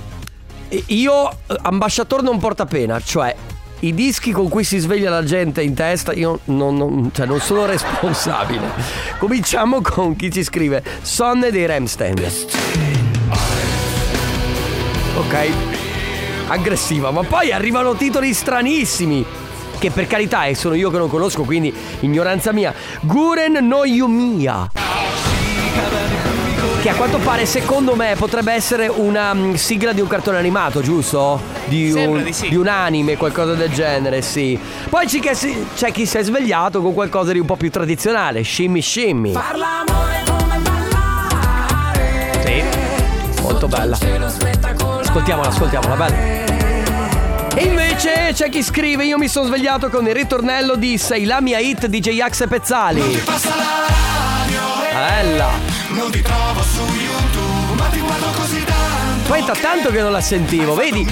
io 0.86 1.30
eh, 1.30 1.34
ambasciatore 1.62 2.22
non 2.22 2.38
porta 2.38 2.64
pena, 2.66 3.00
cioè 3.00 3.34
i 3.80 3.94
dischi 3.94 4.30
con 4.30 4.48
cui 4.48 4.62
si 4.64 4.78
sveglia 4.78 5.10
la 5.10 5.24
gente 5.24 5.60
in 5.62 5.74
testa, 5.74 6.12
io 6.12 6.40
non, 6.44 6.76
non- 6.76 7.10
cioè, 7.12 7.26
non 7.26 7.40
sono 7.40 7.66
responsabile. 7.66 8.70
Cominciamo 9.18 9.80
con 9.80 10.14
chi 10.16 10.30
ci 10.30 10.42
scrive: 10.44 10.82
Sonne 11.02 11.50
dei 11.50 11.66
Ramstein. 11.66 12.16
Ok, 15.14 15.48
aggressiva, 16.48 17.10
ma 17.10 17.22
poi 17.22 17.52
arrivano 17.52 17.94
titoli 17.94 18.32
stranissimi. 18.32 19.24
Che 19.78 19.90
per 19.90 20.06
carità 20.06 20.44
eh, 20.44 20.54
sono 20.54 20.74
io 20.74 20.90
che 20.90 20.98
non 20.98 21.08
conosco, 21.08 21.42
quindi 21.42 21.74
ignoranza 22.00 22.52
mia. 22.52 22.72
Guren 23.00 23.66
no 23.66 23.84
Yumiya. 23.84 24.81
Che 26.82 26.88
a 26.88 26.96
quanto 26.96 27.18
pare, 27.18 27.46
secondo 27.46 27.94
me, 27.94 28.16
potrebbe 28.18 28.52
essere 28.52 28.88
una 28.88 29.32
mm, 29.32 29.54
sigla 29.54 29.92
di 29.92 30.00
un 30.00 30.08
cartone 30.08 30.38
animato, 30.38 30.80
giusto? 30.80 31.40
Di 31.66 31.92
un, 31.92 32.24
di 32.24 32.32
sì. 32.32 32.52
un 32.56 32.66
anime, 32.66 33.16
qualcosa 33.16 33.54
del 33.54 33.70
genere, 33.70 34.20
sì. 34.20 34.58
Poi 34.88 35.06
c'è 35.06 35.20
chi, 35.20 35.32
si- 35.32 35.66
c'è 35.76 35.92
chi 35.92 36.06
si 36.06 36.18
è 36.18 36.24
svegliato 36.24 36.82
con 36.82 36.92
qualcosa 36.92 37.30
di 37.30 37.38
un 37.38 37.46
po' 37.46 37.54
più 37.54 37.70
tradizionale, 37.70 38.42
shimmy 38.42 38.82
shimmy. 38.82 39.32
Sì, 42.44 42.62
molto 43.42 43.68
bella. 43.68 43.96
Ascoltiamola, 43.96 45.48
ascoltiamola, 45.50 45.94
bella. 45.94 46.16
E 47.54 47.62
invece 47.62 48.32
c'è 48.32 48.48
chi 48.48 48.60
scrive 48.60 49.04
Io 49.04 49.18
mi 49.18 49.28
sono 49.28 49.46
svegliato 49.46 49.88
con 49.88 50.04
il 50.08 50.14
ritornello 50.14 50.74
di 50.74 50.96
Sei 50.96 51.26
la 51.26 51.42
mia 51.42 51.58
hit 51.58 51.84
di 51.84 52.00
J-Ax 52.00 52.40
e 52.40 52.46
Pezzali 52.48 53.22
Bella 54.90 55.71
Non 55.94 56.10
ti 56.10 56.22
trovo 56.22 56.62
su 56.62 56.82
YouTube, 56.82 57.74
ma 57.76 57.88
ti 57.88 58.00
guardo 58.00 58.26
così 58.34 58.64
tanto. 58.64 58.80
Da 59.44 59.54
tanto 59.54 59.90
che 59.90 60.00
non 60.00 60.12
la 60.12 60.20
sentivo 60.20 60.74
Vedi? 60.74 61.04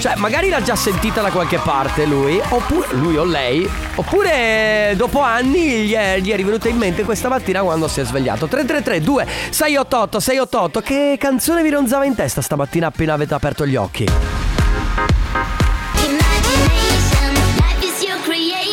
Cioè 0.00 0.16
magari 0.16 0.48
l'ha 0.48 0.60
già 0.62 0.74
sentita 0.74 1.20
da 1.20 1.30
qualche 1.30 1.58
parte 1.58 2.06
lui 2.06 2.40
Oppure 2.48 2.88
Lui 2.92 3.16
o 3.16 3.24
lei 3.24 3.68
Oppure 3.94 4.94
dopo 4.96 5.20
anni 5.20 5.84
gli 5.84 5.92
è, 5.92 6.18
gli 6.18 6.30
è 6.32 6.36
rivenuta 6.36 6.68
in 6.68 6.76
mente 6.76 7.04
questa 7.04 7.28
mattina 7.28 7.62
quando 7.62 7.86
si 7.86 8.00
è 8.00 8.04
svegliato. 8.04 8.46
333 8.46 9.00
2 9.00 9.26
688 9.50 10.18
688 10.18 10.80
Che 10.80 11.16
canzone 11.20 11.62
vi 11.62 11.70
ronzava 11.70 12.04
in 12.04 12.14
testa 12.16 12.40
stamattina 12.40 12.88
appena 12.88 13.12
avete 13.12 13.34
aperto 13.34 13.64
gli 13.64 13.76
occhi 13.76 14.37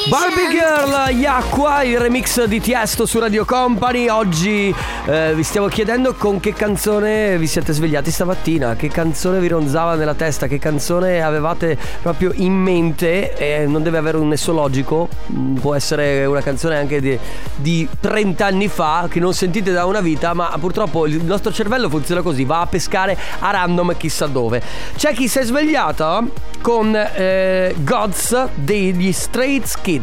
Barbie 0.08 0.50
Girl, 0.52 1.18
Yacqua, 1.18 1.82
il 1.82 2.00
remix 2.00 2.44
di 2.44 2.62
Tiesto 2.62 3.08
su 3.08 3.18
Radio 3.18 3.44
Company. 3.44 4.08
Oggi 4.08 4.74
eh, 5.08 5.34
vi 5.34 5.42
stiamo 5.42 5.66
chiedendo 5.66 6.14
con 6.14 6.40
che 6.40 6.54
canzone 6.54 7.40
vi 7.40 7.48
siete 7.48 7.74
svegliati 7.74 8.12
stamattina, 8.12 8.76
che 8.76 8.90
canzone 8.90 9.40
vi 9.40 9.48
ronzava 9.48 9.96
nella 9.96 10.14
testa, 10.14 10.46
che 10.46 10.60
canzone 10.60 11.24
avevate 11.24 11.76
proprio 12.04 12.32
in 12.36 12.54
mente. 12.54 13.34
E 13.34 13.66
non 13.66 13.82
deve 13.82 13.98
avere 13.98 14.18
un 14.18 14.28
nesso 14.28 14.54
logico, 14.54 15.10
mm, 15.32 15.56
può 15.56 15.74
essere 15.74 16.24
una 16.26 16.42
canzone 16.42 16.78
anche 16.78 17.02
di, 17.02 17.18
di 17.56 17.88
30 18.00 18.46
anni 18.46 18.68
fa 18.68 19.08
che 19.10 19.20
non 19.20 19.34
sentite 19.34 19.72
da 19.72 19.86
una 19.86 20.02
vita, 20.02 20.36
ma 20.36 20.56
purtroppo 20.60 21.08
il 21.08 21.24
nostro 21.24 21.52
cervello 21.52 21.90
funziona 21.90 22.22
così, 22.22 22.46
va 22.46 22.62
a 22.62 22.68
pescare 22.68 23.18
a 23.40 23.50
random 23.50 23.98
chissà 23.98 24.28
dove. 24.28 24.62
C'è 24.96 25.14
chi 25.14 25.28
si 25.28 25.40
è 25.40 25.44
svegliato 25.44 26.30
con 26.62 26.96
eh, 26.96 27.74
Gods 27.80 28.50
degli 28.54 29.12
Straight 29.12 29.82
Kids. 29.82 29.95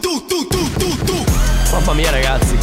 Tu, 0.00 0.26
tu, 0.26 0.46
tu, 0.48 0.70
tu, 0.76 0.96
tu. 1.04 1.24
Mamma 1.72 1.92
mia 1.92 2.10
ragazzi. 2.10 2.56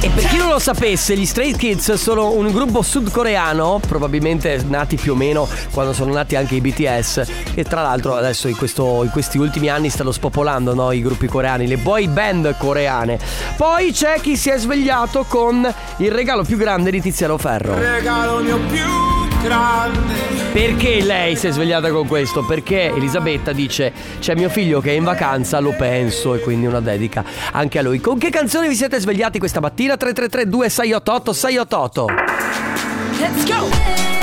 E 0.00 0.10
per 0.10 0.26
chi 0.26 0.36
non 0.36 0.50
lo 0.50 0.58
sapesse, 0.58 1.16
gli 1.16 1.24
Stray 1.26 1.56
Kids 1.56 1.94
sono 1.94 2.30
un 2.32 2.52
gruppo 2.52 2.82
sudcoreano, 2.82 3.80
probabilmente 3.88 4.62
nati 4.68 4.96
più 4.96 5.14
o 5.14 5.16
meno 5.16 5.48
quando 5.72 5.92
sono 5.94 6.12
nati 6.12 6.36
anche 6.36 6.54
i 6.54 6.60
BTS, 6.60 7.22
che 7.54 7.64
tra 7.64 7.82
l'altro 7.82 8.14
adesso 8.14 8.46
in, 8.46 8.56
questo- 8.56 9.02
in 9.02 9.10
questi 9.10 9.38
ultimi 9.38 9.68
anni 9.68 9.88
stanno 9.88 10.12
spopolando 10.12 10.74
no, 10.74 10.92
i 10.92 11.00
gruppi 11.02 11.26
coreani, 11.26 11.66
le 11.66 11.78
boy 11.78 12.06
band 12.08 12.56
coreane. 12.58 13.18
Poi 13.56 13.90
c'è 13.92 14.20
chi 14.20 14.36
si 14.36 14.50
è 14.50 14.58
svegliato 14.58 15.24
con 15.26 15.66
il 15.96 16.10
regalo 16.12 16.44
più 16.44 16.56
grande 16.56 16.90
di 16.90 17.00
Tiziano 17.00 17.36
Ferro. 17.38 17.74
Regalo 17.76 18.38
mio 18.40 18.58
più 18.70 19.15
grande. 19.42 20.14
Perché 20.52 21.02
lei 21.02 21.36
si 21.36 21.46
è 21.48 21.50
svegliata 21.50 21.90
con 21.90 22.06
questo? 22.06 22.44
Perché 22.44 22.92
Elisabetta 22.94 23.52
dice 23.52 23.92
c'è 24.18 24.34
mio 24.34 24.48
figlio 24.48 24.80
che 24.80 24.90
è 24.90 24.94
in 24.94 25.04
vacanza, 25.04 25.58
lo 25.60 25.74
penso 25.76 26.34
e 26.34 26.40
quindi 26.40 26.66
una 26.66 26.80
dedica 26.80 27.24
anche 27.52 27.78
a 27.78 27.82
lui. 27.82 28.00
Con 28.00 28.18
che 28.18 28.30
canzone 28.30 28.68
vi 28.68 28.74
siete 28.74 28.98
svegliati 28.98 29.38
questa 29.38 29.60
mattina? 29.60 29.96
333 29.96 30.48
2688 30.48 31.32
688 31.32 32.06
Let's 33.18 33.44
go! 33.46 34.15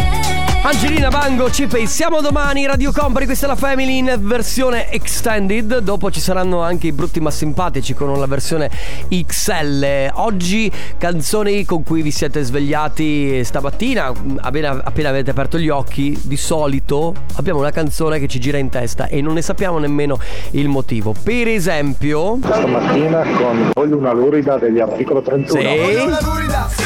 Angelina 0.65 1.09
Bango, 1.09 1.51
ci 1.51 1.67
pensiamo 1.67 2.21
domani, 2.21 2.65
Radio 2.65 2.93
Company, 2.93 3.25
questa 3.25 3.47
è 3.47 3.49
la 3.49 3.57
Family 3.57 3.97
in 3.97 4.15
versione 4.21 4.89
extended, 4.89 5.79
dopo 5.79 6.09
ci 6.09 6.21
saranno 6.21 6.61
anche 6.61 6.87
i 6.87 6.93
brutti 6.93 7.19
ma 7.19 7.31
simpatici 7.31 7.93
con 7.93 8.17
la 8.17 8.25
versione 8.27 8.71
XL. 9.09 10.11
Oggi 10.13 10.71
canzoni 10.97 11.65
con 11.65 11.83
cui 11.83 12.01
vi 12.01 12.11
siete 12.11 12.41
svegliati 12.43 13.43
stamattina, 13.43 14.13
appena, 14.39 14.81
appena 14.85 15.09
avete 15.09 15.31
aperto 15.31 15.59
gli 15.59 15.67
occhi, 15.67 16.17
di 16.23 16.37
solito 16.37 17.13
abbiamo 17.35 17.59
una 17.59 17.71
canzone 17.71 18.17
che 18.19 18.29
ci 18.29 18.39
gira 18.39 18.57
in 18.57 18.69
testa 18.69 19.07
e 19.07 19.19
non 19.19 19.33
ne 19.33 19.41
sappiamo 19.41 19.79
nemmeno 19.79 20.17
il 20.51 20.69
motivo. 20.69 21.13
Per 21.21 21.49
esempio... 21.49 22.39
Stamattina 22.41 23.21
con 23.35 23.71
Voglio 23.73 23.97
una 23.97 24.13
lurida 24.13 24.57
degli 24.57 24.79
articolo 24.79 25.21
31. 25.21 25.59
Sì. 25.59 25.67
lurida, 26.23 26.69
sì. 26.69 26.83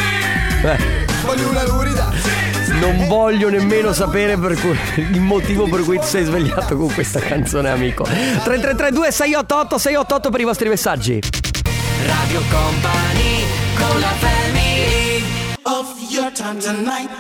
Eh. 0.66 0.78
Voglio 1.24 1.50
una 1.50 1.63
lurida. 1.63 1.87
Non 2.80 3.08
voglio 3.08 3.50
nemmeno 3.50 3.92
sapere 3.94 4.38
per 4.38 4.60
cui- 4.60 4.78
il 4.98 5.20
motivo 5.20 5.68
per 5.68 5.82
cui 5.82 6.00
ti 6.00 6.06
sei 6.06 6.24
svegliato 6.24 6.78
con 6.78 6.94
questa 6.94 7.20
canzone, 7.20 7.70
amico. 7.70 8.04
3332 8.04 9.12
688 9.12 9.78
688 9.78 10.30
per 10.30 10.40
i 10.42 10.44
vostri 10.44 10.70
messaggi. 10.70 11.20
Radio 12.06 12.42
Company 12.50 13.46
con 13.76 14.00
la 14.00 14.08
family. 14.20 14.46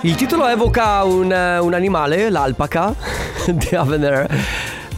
Il 0.01 0.15
titolo 0.15 0.47
evoca 0.47 1.03
un, 1.03 1.25
un 1.25 1.73
animale, 1.73 2.29
l'alpaca 2.29 2.93
di 3.45 3.75
Avener. 3.75 4.25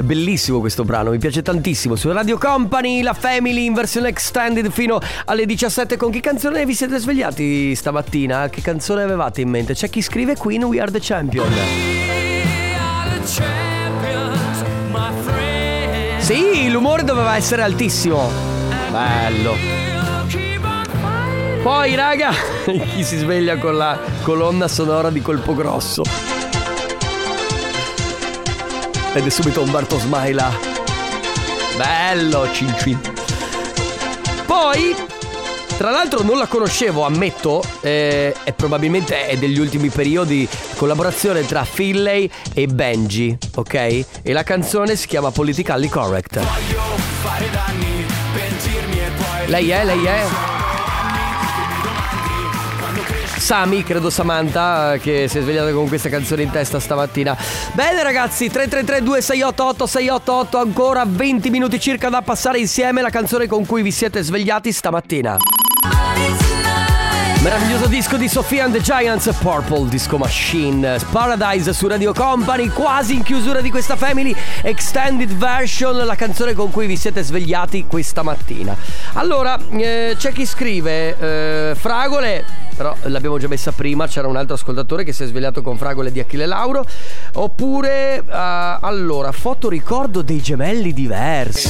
Bellissimo 0.02 0.60
questo 0.60 0.86
brano, 0.86 1.12
mi 1.12 1.18
piace 1.18 1.42
tantissimo. 1.42 1.96
Su 1.96 2.12
Radio 2.12 2.38
Company, 2.38 3.02
la 3.02 3.14
Family 3.14 3.66
in 3.66 3.74
versione 3.74 4.10
extended 4.10 4.72
fino 4.72 5.00
alle 5.26 5.46
17. 5.46 5.98
Con 5.98 6.12
che 6.12 6.20
canzone 6.20 6.66
vi 6.66 6.74
siete 6.74 6.98
svegliati 6.98 7.76
stamattina? 7.76 8.50
Che 8.50 8.62
canzone 8.62 9.04
avevate 9.04 9.42
in 9.42 9.50
mente? 9.50 9.74
C'è 9.74 9.90
chi 9.90 10.02
scrive 10.02 10.36
Queen 10.36 10.64
We 10.64 10.80
Are 10.80 10.92
the 10.92 11.00
Champion. 11.02 11.52
Sì, 16.20 16.70
l'umore 16.70 17.04
doveva 17.04 17.36
essere 17.36 17.64
altissimo. 17.64 18.30
Bello. 18.92 19.54
Poi, 21.62 21.96
raga, 21.96 22.32
chi 22.94 23.04
si 23.04 23.18
sveglia 23.18 23.58
con 23.58 23.76
la 23.76 24.00
colonna 24.24 24.68
sonora 24.68 25.10
di 25.10 25.22
colpo 25.22 25.54
grosso? 25.54 26.04
Ed 29.14 29.26
è 29.26 29.30
subito 29.30 29.62
Umberto 29.62 29.98
Smaila. 29.98 30.52
Bello, 31.76 32.52
cin 32.52 32.74
cin. 32.78 33.00
Poi, 34.46 34.96
tra 35.78 35.90
l'altro 35.90 36.22
non 36.24 36.38
la 36.38 36.46
conoscevo, 36.46 37.06
ammetto, 37.06 37.64
eh, 37.82 38.36
e 38.44 38.54
probabilmente 38.54 39.28
è 39.28 39.38
degli 39.38 39.60
ultimi 39.60 39.90
periodi 39.90 40.48
collaborazione 40.76 41.46
tra 41.46 41.64
Finlay 41.64 42.30
e 42.54 42.68
Benji, 42.68 43.38
ok? 43.56 43.74
E 43.74 44.06
la 44.34 44.44
canzone 44.44 44.96
si 44.96 45.08
chiama 45.08 45.32
Politically 45.32 45.88
Correct. 45.88 46.40
Lei 49.48 49.70
è, 49.70 49.84
lei 49.86 50.06
è? 50.06 50.49
Sami, 53.50 53.82
credo 53.82 54.12
Samantha, 54.12 54.98
che 55.02 55.28
si 55.28 55.40
è 55.40 55.42
svegliata 55.42 55.72
con 55.72 55.88
questa 55.88 56.08
canzone 56.08 56.44
in 56.44 56.52
testa 56.52 56.80
stamattina. 56.80 57.36
Bene 57.74 58.04
ragazzi, 58.04 58.48
333 58.48 59.02
2688 59.02 59.88
688 59.88 60.58
ancora 60.60 61.04
20 61.08 61.50
minuti 61.50 61.80
circa 61.80 62.10
da 62.10 62.22
passare 62.22 62.60
insieme 62.60 63.02
la 63.02 63.10
canzone 63.10 63.48
con 63.48 63.66
cui 63.66 63.82
vi 63.82 63.90
siete 63.90 64.22
svegliati 64.22 64.72
stamattina. 64.72 65.38
Meraviglioso 67.42 67.88
disco 67.88 68.18
di 68.18 68.28
Sofia 68.28 68.66
and 68.66 68.74
the 68.74 68.82
Giants, 68.82 69.34
Purple 69.40 69.88
Disco 69.88 70.18
Machine, 70.18 71.00
Paradise 71.10 71.72
su 71.72 71.88
Radio 71.88 72.12
Company, 72.12 72.68
quasi 72.68 73.16
in 73.16 73.24
chiusura 73.24 73.62
di 73.62 73.72
questa 73.72 73.96
Family 73.96 74.36
Extended 74.62 75.32
Version, 75.36 76.06
la 76.06 76.16
canzone 76.16 76.54
con 76.54 76.70
cui 76.70 76.86
vi 76.86 76.98
siete 76.98 77.24
svegliati 77.24 77.86
questa 77.88 78.24
mattina. 78.24 78.76
Allora, 79.14 79.58
eh, 79.72 80.16
c'è 80.18 80.34
chi 80.34 80.46
scrive, 80.46 81.18
eh, 81.18 81.76
fragole, 81.76 82.44
però 82.76 82.94
l'abbiamo 83.04 83.38
già 83.40 83.48
messa 83.48 83.72
prima, 83.72 84.06
c'era 84.06 84.28
un 84.28 84.36
altro 84.36 84.56
ascoltatore 84.56 85.06
che 85.06 85.14
si 85.14 85.24
è 85.24 85.26
svegliato 85.26 85.62
con 85.62 85.78
fragole 85.78 86.12
di 86.12 86.20
Achille 86.20 86.46
Lauro, 86.46 86.86
oppure, 87.36 88.18
eh, 88.18 88.24
allora, 88.82 89.32
fotoricordo 89.32 90.22
dei 90.22 90.42
gemelli 90.42 90.92
diversi. 90.92 91.70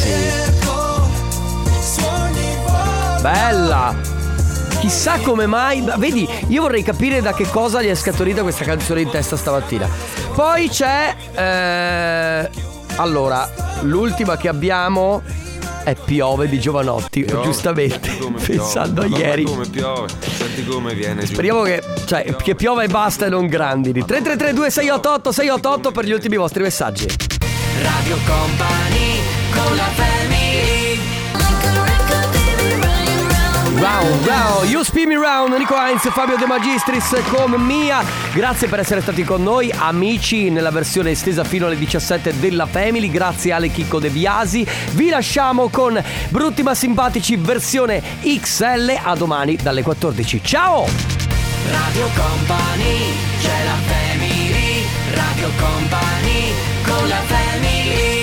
Bella! 3.21 4.18
Chissà 4.79 5.19
come 5.19 5.45
mai, 5.45 5.81
ma 5.81 5.97
vedi, 5.97 6.27
io 6.47 6.61
vorrei 6.61 6.83
capire 6.83 7.21
da 7.21 7.33
che 7.33 7.45
cosa 7.49 7.81
gli 7.81 7.87
è 7.87 7.95
scaturita 7.95 8.41
questa 8.41 8.63
canzone 8.63 9.01
in 9.01 9.09
testa 9.09 9.35
stamattina. 9.35 9.87
Poi 10.33 10.69
c'è, 10.69 11.13
eh, 11.35 12.49
allora, 12.95 13.49
l'ultima 13.81 14.37
che 14.37 14.47
abbiamo 14.47 15.21
è 15.83 15.95
Piove 15.95 16.47
di 16.47 16.59
Giovanotti, 16.59 17.23
Piove. 17.25 17.43
giustamente, 17.43 18.17
Come 18.19 18.39
pensando 18.39 19.01
piove. 19.01 19.15
a 19.23 19.27
ieri. 19.27 19.43
Come 19.43 19.67
piove, 19.67 20.07
senti 20.37 20.65
come 20.65 20.93
viene 20.93 21.23
giù. 21.25 21.33
Speriamo 21.33 21.61
che, 21.63 21.83
cioè, 22.05 22.35
che 22.35 22.55
piova 22.55 22.83
e 22.83 22.87
basta 22.87 23.25
e 23.25 23.29
non 23.29 23.47
grandini. 23.47 24.05
3332 24.05 24.69
688 24.71 25.31
688 25.31 25.91
per 25.91 26.05
gli 26.05 26.11
ultimi 26.13 26.37
vostri 26.37 26.63
messaggi. 26.63 27.05
Radio 27.81 28.17
Company 28.25 29.19
con 29.53 29.75
la 29.75 29.83
family 29.83 30.09
Round, 33.79 34.25
round, 34.25 34.69
you 34.69 34.83
spin 34.83 35.07
me 35.07 35.15
round, 35.15 35.55
Nico 35.57 35.73
Heinz, 35.73 36.09
Fabio 36.11 36.35
De 36.35 36.45
Magistris 36.45 37.15
con 37.29 37.51
Mia. 37.51 38.03
Grazie 38.33 38.67
per 38.67 38.79
essere 38.79 38.99
stati 38.99 39.23
con 39.23 39.41
noi, 39.41 39.71
amici, 39.73 40.49
nella 40.49 40.69
versione 40.69 41.11
estesa 41.11 41.45
fino 41.45 41.65
alle 41.65 41.77
17 41.77 42.41
della 42.41 42.65
Family. 42.65 43.09
Grazie 43.09 43.53
Ale 43.53 43.69
Chicco 43.69 43.99
De 43.99 44.09
Biasi. 44.09 44.67
Vi 44.91 45.07
lasciamo 45.07 45.69
con 45.69 46.01
Brutti 46.27 46.61
ma 46.61 46.75
Simpatici 46.75 47.37
versione 47.37 48.03
XL. 48.21 48.99
A 49.01 49.15
domani 49.15 49.55
dalle 49.55 49.81
14. 49.81 50.41
Ciao! 50.43 50.85
Radio 51.71 52.09
Company, 52.15 53.13
c'è 53.39 53.63
la 53.63 53.75
Family. 53.93 54.83
Radio 55.13 55.49
Company, 55.57 56.53
con 56.83 57.07
la 57.07 57.21
Family. 57.27 58.18